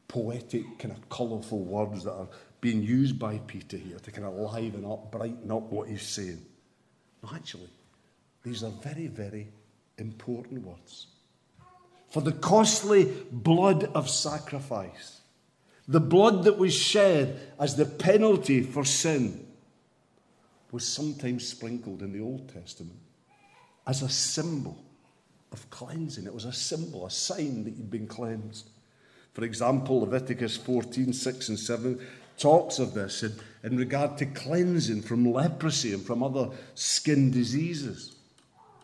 poetic, 0.09 0.79
kind 0.79 0.93
of 0.93 1.09
colourful 1.09 1.65
words 1.65 2.05
that 2.05 2.13
are 2.13 2.29
being 2.61 2.83
used 2.83 3.19
by 3.19 3.39
Peter 3.47 3.77
here 3.77 3.99
to 3.99 4.11
kind 4.11 4.27
of 4.27 4.35
liven 4.35 4.85
up, 4.85 5.11
brighten 5.11 5.51
up 5.51 5.63
what 5.71 5.89
he's 5.89 6.03
saying. 6.03 6.45
No, 7.23 7.31
actually, 7.35 7.69
these 8.43 8.63
are 8.63 8.71
very, 8.83 9.09
very 9.09 9.49
important 9.99 10.63
words. 10.63 11.09
For 12.11 12.21
the 12.21 12.33
costly 12.33 13.13
blood 13.31 13.85
of 13.95 14.09
sacrifice, 14.09 15.21
the 15.89 16.01
blood 16.01 16.45
that 16.45 16.59
was 16.59 16.75
shed 16.75 17.41
as 17.59 17.77
the 17.77 17.87
penalty 17.87 18.63
for 18.63 18.85
sin, 18.85 19.47
was 20.73 20.87
sometimes 20.87 21.47
sprinkled 21.47 22.03
in 22.03 22.13
the 22.13 22.21
Old 22.21 22.53
Testament 22.53 22.99
as 23.87 24.03
a 24.03 24.09
symbol 24.09 24.77
of 25.53 25.69
cleansing. 25.71 26.27
It 26.27 26.35
was 26.35 26.45
a 26.45 26.53
symbol, 26.53 27.07
a 27.07 27.11
sign 27.11 27.65
that 27.65 27.77
you'd 27.77 27.91
been 27.91 28.07
cleansed. 28.07 28.69
For 29.33 29.45
example, 29.45 30.01
Leviticus 30.01 30.57
14, 30.57 31.13
6 31.13 31.49
and 31.49 31.59
7 31.59 32.07
talks 32.37 32.79
of 32.79 32.95
this 32.95 33.23
in, 33.23 33.33
in 33.63 33.77
regard 33.77 34.19
to 34.19 34.27
cleansing 34.27 35.03
from 35.03 35.33
leprosy 35.33 35.93
and 35.95 36.05
from 36.05 36.23
other 36.23 36.51
skin 36.75 37.31
diseases. 37.31 38.17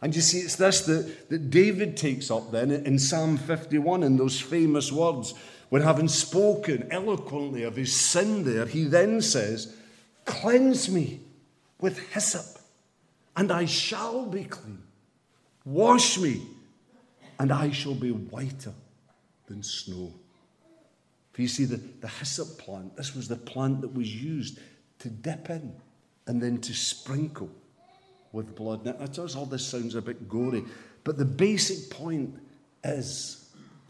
And 0.00 0.14
you 0.16 0.22
see, 0.22 0.38
it's 0.38 0.56
this 0.56 0.80
that, 0.86 1.28
that 1.28 1.50
David 1.50 1.96
takes 1.96 2.30
up 2.30 2.50
then 2.50 2.70
in 2.70 2.98
Psalm 2.98 3.36
51 3.36 4.02
in 4.02 4.16
those 4.16 4.40
famous 4.40 4.90
words. 4.90 5.34
When 5.72 5.80
having 5.80 6.08
spoken 6.08 6.86
eloquently 6.90 7.62
of 7.62 7.76
his 7.76 7.96
sin 7.96 8.44
there, 8.44 8.66
he 8.66 8.84
then 8.84 9.22
says, 9.22 9.74
Cleanse 10.26 10.90
me 10.90 11.20
with 11.80 11.98
hyssop, 12.10 12.60
and 13.34 13.50
I 13.50 13.64
shall 13.64 14.26
be 14.26 14.44
clean. 14.44 14.82
Wash 15.64 16.18
me, 16.18 16.42
and 17.38 17.50
I 17.50 17.70
shall 17.70 17.94
be 17.94 18.10
whiter 18.10 18.74
than 19.46 19.62
snow. 19.62 20.12
If 21.32 21.40
you 21.40 21.48
see, 21.48 21.64
the, 21.64 21.80
the 22.02 22.08
hyssop 22.08 22.58
plant, 22.58 22.94
this 22.94 23.16
was 23.16 23.28
the 23.28 23.36
plant 23.36 23.80
that 23.80 23.94
was 23.94 24.14
used 24.14 24.58
to 24.98 25.08
dip 25.08 25.48
in 25.48 25.72
and 26.26 26.42
then 26.42 26.60
to 26.60 26.74
sprinkle 26.74 27.48
with 28.32 28.54
blood. 28.54 28.84
Now, 28.84 28.92
to 28.92 29.24
us, 29.24 29.34
all 29.34 29.46
this 29.46 29.64
sounds 29.64 29.94
a 29.94 30.02
bit 30.02 30.28
gory, 30.28 30.64
but 31.02 31.16
the 31.16 31.24
basic 31.24 31.88
point 31.88 32.34
is 32.84 33.41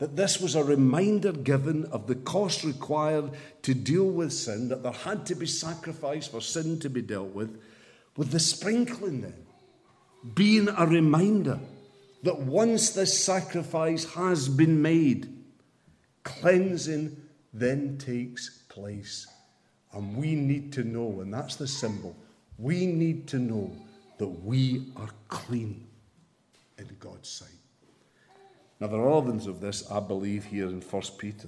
that 0.02 0.16
this 0.16 0.40
was 0.40 0.56
a 0.56 0.64
reminder 0.64 1.30
given 1.30 1.84
of 1.92 2.08
the 2.08 2.16
cost 2.16 2.64
required 2.64 3.30
to 3.62 3.72
deal 3.72 4.10
with 4.10 4.32
sin, 4.32 4.66
that 4.66 4.82
there 4.82 4.90
had 4.90 5.24
to 5.24 5.36
be 5.36 5.46
sacrifice 5.46 6.26
for 6.26 6.40
sin 6.40 6.80
to 6.80 6.90
be 6.90 7.00
dealt 7.00 7.32
with, 7.32 7.62
with 8.16 8.32
the 8.32 8.40
sprinkling 8.40 9.20
then 9.20 9.46
being 10.34 10.68
a 10.76 10.84
reminder 10.84 11.60
that 12.24 12.36
once 12.36 12.90
this 12.90 13.24
sacrifice 13.24 14.12
has 14.14 14.48
been 14.48 14.82
made, 14.82 15.32
cleansing 16.24 17.16
then 17.52 17.96
takes 17.96 18.64
place. 18.68 19.24
And 19.92 20.16
we 20.16 20.34
need 20.34 20.72
to 20.72 20.82
know, 20.82 21.20
and 21.20 21.32
that's 21.32 21.54
the 21.54 21.68
symbol, 21.68 22.16
we 22.58 22.86
need 22.86 23.28
to 23.28 23.38
know 23.38 23.70
that 24.18 24.26
we 24.26 24.90
are 24.96 25.10
clean 25.28 25.86
in 26.76 26.88
God's 26.98 27.28
sight. 27.28 27.61
Now, 28.82 28.88
the 28.88 28.98
relevance 28.98 29.46
of 29.46 29.60
this, 29.60 29.88
I 29.92 30.00
believe, 30.00 30.46
here 30.46 30.66
in 30.66 30.80
1 30.80 31.02
Peter, 31.16 31.46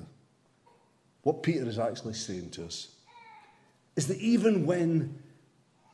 what 1.25 1.43
Peter 1.43 1.69
is 1.69 1.81
actually 1.81 2.15
saying 2.15 2.51
to 2.51 2.67
us 2.67 2.95
is 3.97 4.07
that 4.07 4.19
even 4.19 4.67
when 4.67 5.19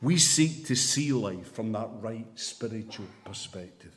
we 0.03 0.19
seek 0.19 0.67
to 0.67 0.75
see 0.75 1.11
life 1.11 1.51
from 1.51 1.71
that 1.71 1.89
right 1.99 2.27
spiritual 2.35 3.07
perspective, 3.25 3.91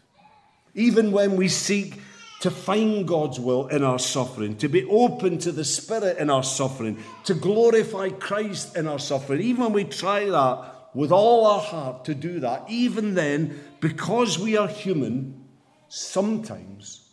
even 0.74 1.12
when 1.12 1.37
we 1.37 1.48
seek 1.48 2.00
to 2.40 2.50
find 2.50 3.07
God's 3.07 3.38
will 3.38 3.66
in 3.66 3.85
our 3.85 3.98
suffering, 3.98 4.57
to 4.57 4.68
be 4.68 4.87
open 4.87 5.37
to 5.40 5.52
the 5.52 5.66
Spirit 5.66 6.16
in 6.16 6.30
our 6.30 6.42
suffering, 6.42 7.04
to 7.24 7.35
glorify 7.35 8.09
Christ 8.09 8.74
in 8.74 8.87
our 8.87 8.98
suffering. 8.98 9.42
Even 9.42 9.64
when 9.64 9.72
we 9.74 9.85
try 9.85 10.24
that 10.24 10.88
with 10.94 11.12
all 11.12 11.44
our 11.44 11.61
heart 11.61 12.07
to 12.07 12.14
do 12.14 12.40
that, 12.40 12.64
even 12.70 13.12
then, 13.12 13.61
because 13.80 14.38
we 14.38 14.57
are 14.57 14.66
human, 14.66 15.44
sometimes 15.88 17.03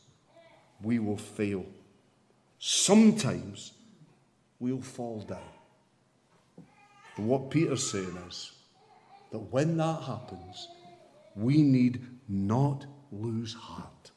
we 0.84 1.00
will 1.00 1.18
fail. 1.18 1.66
Sometimes 2.60 3.74
we'll 4.60 4.82
fall 4.82 5.22
down. 5.22 5.40
But 7.16 7.26
what 7.26 7.50
Peter's 7.50 7.92
saying 7.92 8.18
is 8.30 8.52
that 9.32 9.40
when 9.40 9.78
that 9.78 10.04
happens, 10.04 10.68
we 11.36 11.62
need 11.62 12.06
not 12.30 12.86
lose 13.12 13.54
heart. 13.54 14.12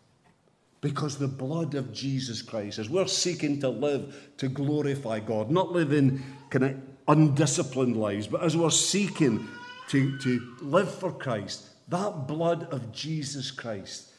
Because 0.81 1.17
the 1.17 1.29
blood 1.29 1.75
of 1.75 1.93
Jesus 1.93 2.43
Christ, 2.43 2.79
as 2.79 2.91
we're 2.91 3.07
seeking 3.07 3.59
to 3.61 3.71
live 3.71 4.31
to 4.37 4.49
glorify 4.49 5.21
God, 5.21 5.51
not 5.51 5.73
live 5.73 5.93
in 5.93 6.23
kind 6.51 6.65
of 6.65 6.77
undisciplined 7.09 7.97
lives, 7.97 8.27
but 8.27 8.43
as 8.43 8.57
we're 8.57 8.71
seeking 8.71 9.49
to, 9.89 10.19
to 10.19 10.57
live 10.61 10.93
for 10.93 11.11
Christ, 11.11 11.71
that 11.89 12.27
blood 12.27 12.65
of 12.73 12.93
Jesus 12.93 13.51
Christ 13.51 14.11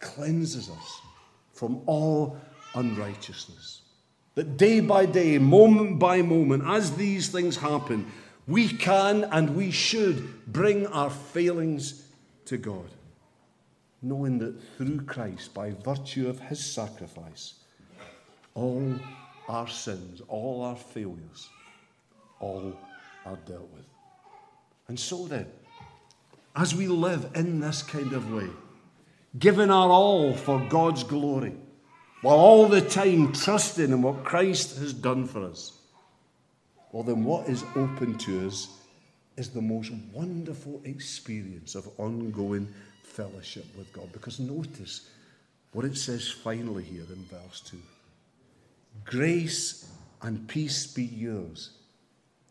cleanses 0.00 0.70
us 0.70 1.00
from 1.54 1.80
all 1.86 2.36
unrighteousness. 2.74 3.82
That 4.34 4.56
day 4.56 4.80
by 4.80 5.06
day, 5.06 5.38
moment 5.38 5.98
by 5.98 6.20
moment, 6.22 6.64
as 6.66 6.96
these 6.96 7.28
things 7.28 7.56
happen, 7.56 8.10
we 8.46 8.68
can 8.68 9.24
and 9.24 9.56
we 9.56 9.70
should 9.70 10.44
bring 10.52 10.86
our 10.88 11.08
failings 11.10 12.04
to 12.46 12.58
God 12.58 12.90
knowing 14.04 14.38
that 14.38 14.54
through 14.76 15.00
Christ, 15.00 15.54
by 15.54 15.70
virtue 15.70 16.28
of 16.28 16.38
his 16.38 16.64
sacrifice, 16.64 17.54
all 18.52 18.94
our 19.48 19.66
sins, 19.66 20.20
all 20.28 20.62
our 20.62 20.76
failures, 20.76 21.48
all 22.38 22.78
are 23.24 23.38
dealt 23.46 23.70
with. 23.72 23.86
And 24.88 25.00
so 25.00 25.26
then, 25.26 25.46
as 26.54 26.74
we 26.74 26.86
live 26.86 27.30
in 27.34 27.60
this 27.60 27.82
kind 27.82 28.12
of 28.12 28.30
way, 28.30 28.50
giving 29.38 29.70
our 29.70 29.90
all 29.90 30.34
for 30.34 30.60
God's 30.68 31.04
glory, 31.04 31.54
while 32.22 32.36
all 32.36 32.68
the 32.68 32.80
time 32.80 33.32
trusting 33.32 33.90
in 33.90 34.02
what 34.02 34.24
Christ 34.24 34.78
has 34.78 34.92
done 34.92 35.26
for 35.26 35.44
us, 35.44 35.72
well, 36.92 37.02
then 37.02 37.24
what 37.24 37.48
is 37.48 37.64
open 37.74 38.16
to 38.18 38.46
us 38.46 38.68
is 39.36 39.50
the 39.50 39.60
most 39.60 39.90
wonderful 40.12 40.80
experience 40.84 41.74
of 41.74 41.88
ongoing 41.98 42.72
fellowship 43.02 43.66
with 43.76 43.92
God. 43.92 44.12
Because 44.12 44.38
notice 44.38 45.10
what 45.72 45.84
it 45.84 45.96
says 45.96 46.30
finally 46.30 46.84
here 46.84 47.02
in 47.08 47.24
verse 47.24 47.60
2 47.66 47.76
Grace 49.04 49.90
and 50.22 50.46
peace 50.48 50.86
be 50.86 51.04
yours 51.04 51.70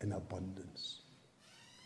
in 0.02 0.12
abundance. 0.12 1.00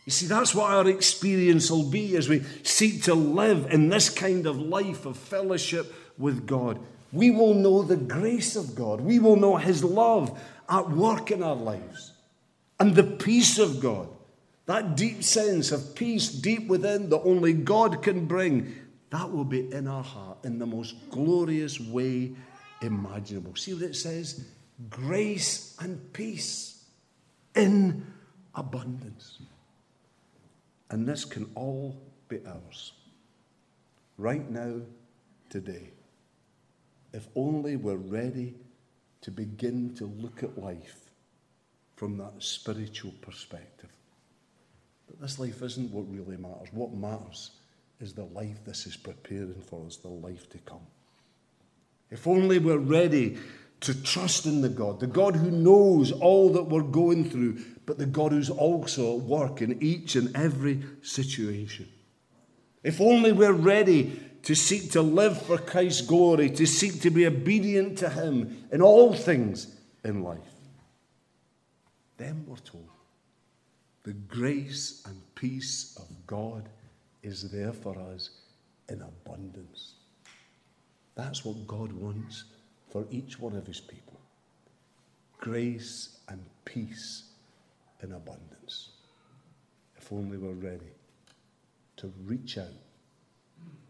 You 0.09 0.11
see, 0.11 0.25
that's 0.25 0.55
what 0.55 0.71
our 0.71 0.89
experience 0.89 1.69
will 1.69 1.87
be 1.87 2.17
as 2.17 2.27
we 2.27 2.41
seek 2.63 3.03
to 3.03 3.13
live 3.13 3.71
in 3.71 3.89
this 3.89 4.09
kind 4.09 4.47
of 4.47 4.59
life 4.59 5.05
of 5.05 5.15
fellowship 5.15 5.93
with 6.17 6.47
God. 6.47 6.79
We 7.13 7.29
will 7.29 7.53
know 7.53 7.83
the 7.83 7.95
grace 7.95 8.55
of 8.55 8.73
God. 8.73 9.01
We 9.01 9.19
will 9.19 9.35
know 9.35 9.57
His 9.57 9.83
love 9.83 10.35
at 10.67 10.89
work 10.89 11.29
in 11.29 11.43
our 11.43 11.55
lives. 11.55 12.13
And 12.79 12.95
the 12.95 13.03
peace 13.03 13.59
of 13.59 13.81
God 13.81 14.09
that 14.65 14.95
deep 14.95 15.23
sense 15.23 15.71
of 15.71 15.93
peace 15.93 16.29
deep 16.29 16.67
within 16.67 17.09
that 17.09 17.21
only 17.21 17.53
God 17.53 18.01
can 18.01 18.25
bring, 18.25 18.75
that 19.11 19.31
will 19.31 19.43
be 19.43 19.71
in 19.71 19.87
our 19.87 20.03
heart 20.03 20.39
in 20.43 20.57
the 20.57 20.65
most 20.65 20.95
glorious 21.11 21.79
way 21.79 22.31
imaginable. 22.81 23.55
See 23.55 23.75
what 23.75 23.83
it 23.83 23.95
says? 23.95 24.43
Grace 24.89 25.77
and 25.79 26.11
peace 26.13 26.83
in 27.55 28.07
abundance. 28.55 29.37
And 30.89 31.07
this 31.07 31.25
can 31.25 31.49
all 31.55 32.01
be 32.27 32.39
ours 32.45 32.93
right 34.17 34.49
now, 34.49 34.81
today. 35.49 35.91
If 37.13 37.27
only 37.35 37.75
we're 37.75 37.95
ready 37.95 38.55
to 39.21 39.31
begin 39.31 39.95
to 39.95 40.05
look 40.05 40.43
at 40.43 40.57
life 40.57 41.11
from 41.95 42.17
that 42.17 42.33
spiritual 42.39 43.13
perspective. 43.21 43.89
But 45.07 45.19
this 45.19 45.39
life 45.39 45.61
isn't 45.61 45.91
what 45.91 46.09
really 46.09 46.37
matters. 46.37 46.69
What 46.71 46.93
matters 46.93 47.51
is 47.99 48.13
the 48.13 48.25
life 48.25 48.63
this 48.63 48.85
is 48.85 48.95
preparing 48.95 49.61
for 49.61 49.85
us, 49.85 49.97
the 49.97 50.07
life 50.07 50.49
to 50.51 50.57
come. 50.59 50.85
If 52.11 52.27
only 52.27 52.59
we're 52.59 52.77
ready 52.77 53.37
to 53.81 54.03
trust 54.03 54.45
in 54.45 54.61
the 54.61 54.69
God, 54.69 54.99
the 54.99 55.07
God 55.07 55.35
who 55.35 55.51
knows 55.51 56.11
all 56.11 56.51
that 56.53 56.63
we're 56.63 56.81
going 56.81 57.29
through, 57.29 57.59
but 57.85 57.97
the 57.97 58.05
God 58.05 58.31
who's 58.31 58.49
also 58.49 59.17
at 59.17 59.23
work 59.23 59.61
in 59.61 59.81
each 59.81 60.15
and 60.15 60.35
every 60.35 60.81
situation. 61.01 61.87
If 62.83 62.99
only 62.99 63.31
we're 63.31 63.51
ready 63.53 64.19
to 64.43 64.55
seek 64.55 64.91
to 64.91 65.01
live 65.01 65.41
for 65.41 65.57
Christ's 65.57 66.01
glory, 66.01 66.49
to 66.51 66.65
seek 66.65 67.01
to 67.01 67.09
be 67.09 67.25
obedient 67.25 67.97
to 67.99 68.09
Him 68.09 68.65
in 68.71 68.81
all 68.81 69.13
things 69.13 69.75
in 70.03 70.23
life, 70.23 70.39
then 72.17 72.43
we're 72.47 72.57
told 72.57 72.89
The 74.03 74.13
grace 74.13 75.03
and 75.05 75.21
peace 75.35 75.97
of 75.97 76.07
God 76.27 76.67
is 77.23 77.49
there 77.51 77.73
for 77.73 77.97
us 77.97 78.29
in 78.87 79.01
abundance. 79.01 79.93
That's 81.15 81.43
what 81.43 81.67
God 81.67 81.91
wants 81.91 82.45
for 82.89 83.05
each 83.11 83.39
one 83.39 83.55
of 83.55 83.65
his 83.67 83.79
people 83.79 84.19
grace 85.39 86.19
and 86.27 86.43
peace 86.65 87.23
in 88.03 88.11
abundance. 88.11 88.89
If 89.97 90.11
only 90.11 90.37
we're 90.37 90.51
ready 90.51 90.91
to 91.97 92.11
reach 92.25 92.57
out 92.57 92.67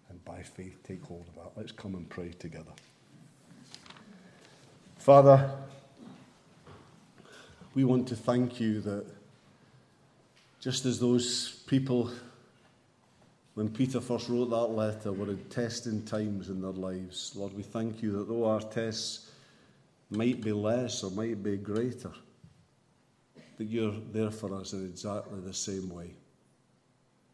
and 0.09 0.23
by 0.25 0.41
faith 0.41 0.77
take 0.83 1.03
hold 1.03 1.25
of 1.29 1.35
that. 1.35 1.51
Let's 1.55 1.71
come 1.71 1.95
and 1.95 2.07
pray 2.07 2.29
together. 2.29 2.71
Father, 4.97 5.49
we 7.73 7.83
want 7.83 8.07
to 8.09 8.15
thank 8.15 8.59
you 8.59 8.81
that 8.81 9.05
just 10.59 10.85
as 10.85 10.99
those 10.99 11.63
people, 11.67 12.11
when 13.59 13.67
Peter 13.67 13.99
first 13.99 14.29
wrote 14.29 14.51
that 14.51 14.67
letter, 14.67 15.11
were 15.11 15.31
in 15.31 15.43
testing 15.49 16.01
times 16.05 16.47
in 16.47 16.61
their 16.61 16.71
lives, 16.71 17.33
Lord, 17.35 17.53
we 17.53 17.61
thank 17.61 18.01
you 18.01 18.13
that 18.13 18.29
though 18.29 18.45
our 18.45 18.61
tests 18.61 19.31
might 20.09 20.39
be 20.39 20.53
less 20.53 21.03
or 21.03 21.11
might 21.11 21.43
be 21.43 21.57
greater, 21.57 22.13
that 23.57 23.65
you're 23.65 23.99
there 24.13 24.31
for 24.31 24.55
us 24.55 24.71
in 24.71 24.85
exactly 24.85 25.41
the 25.41 25.53
same 25.53 25.89
way. 25.89 26.11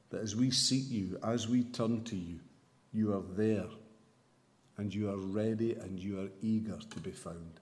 That 0.09 0.21
as 0.21 0.35
we 0.35 0.49
seek 0.49 0.89
you, 0.89 1.19
as 1.23 1.47
we 1.47 1.63
turn 1.65 2.03
to 2.05 2.15
you, 2.15 2.39
you 2.91 3.13
are 3.13 3.35
there 3.37 3.69
and 4.77 4.91
you 4.91 5.11
are 5.11 5.17
ready 5.17 5.73
and 5.73 5.99
you 5.99 6.21
are 6.21 6.29
eager 6.41 6.79
to 6.89 6.99
be 7.01 7.11
found. 7.11 7.59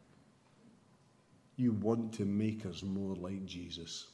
You 1.57 1.73
want 1.73 2.13
to 2.13 2.23
make 2.23 2.65
us 2.65 2.81
more 2.81 3.13
like 3.13 3.45
Jesus. 3.45 4.07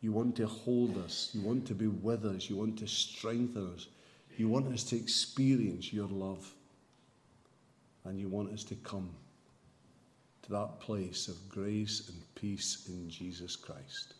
You 0.00 0.12
want 0.12 0.36
to 0.36 0.46
hold 0.46 0.96
us. 0.98 1.30
You 1.34 1.42
want 1.42 1.66
to 1.66 1.74
be 1.74 1.86
with 1.86 2.24
us. 2.24 2.48
You 2.48 2.56
want 2.56 2.78
to 2.78 2.86
strengthen 2.86 3.74
us. 3.74 3.86
You 4.36 4.48
want 4.48 4.72
us 4.72 4.84
to 4.84 4.96
experience 4.96 5.92
your 5.92 6.08
love. 6.08 6.50
And 8.04 8.18
you 8.18 8.28
want 8.28 8.52
us 8.52 8.64
to 8.64 8.74
come 8.76 9.10
to 10.42 10.50
that 10.52 10.80
place 10.80 11.28
of 11.28 11.48
grace 11.48 12.08
and 12.08 12.22
peace 12.34 12.86
in 12.88 13.10
Jesus 13.10 13.56
Christ. 13.56 14.14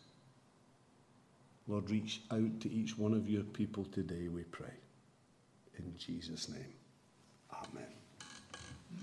Lord, 1.67 1.89
reach 1.89 2.21
out 2.31 2.59
to 2.59 2.71
each 2.71 2.97
one 2.97 3.13
of 3.13 3.29
your 3.29 3.43
people 3.43 3.85
today, 3.85 4.27
we 4.27 4.43
pray. 4.43 4.73
In 5.77 5.93
Jesus' 5.97 6.49
name. 6.49 6.73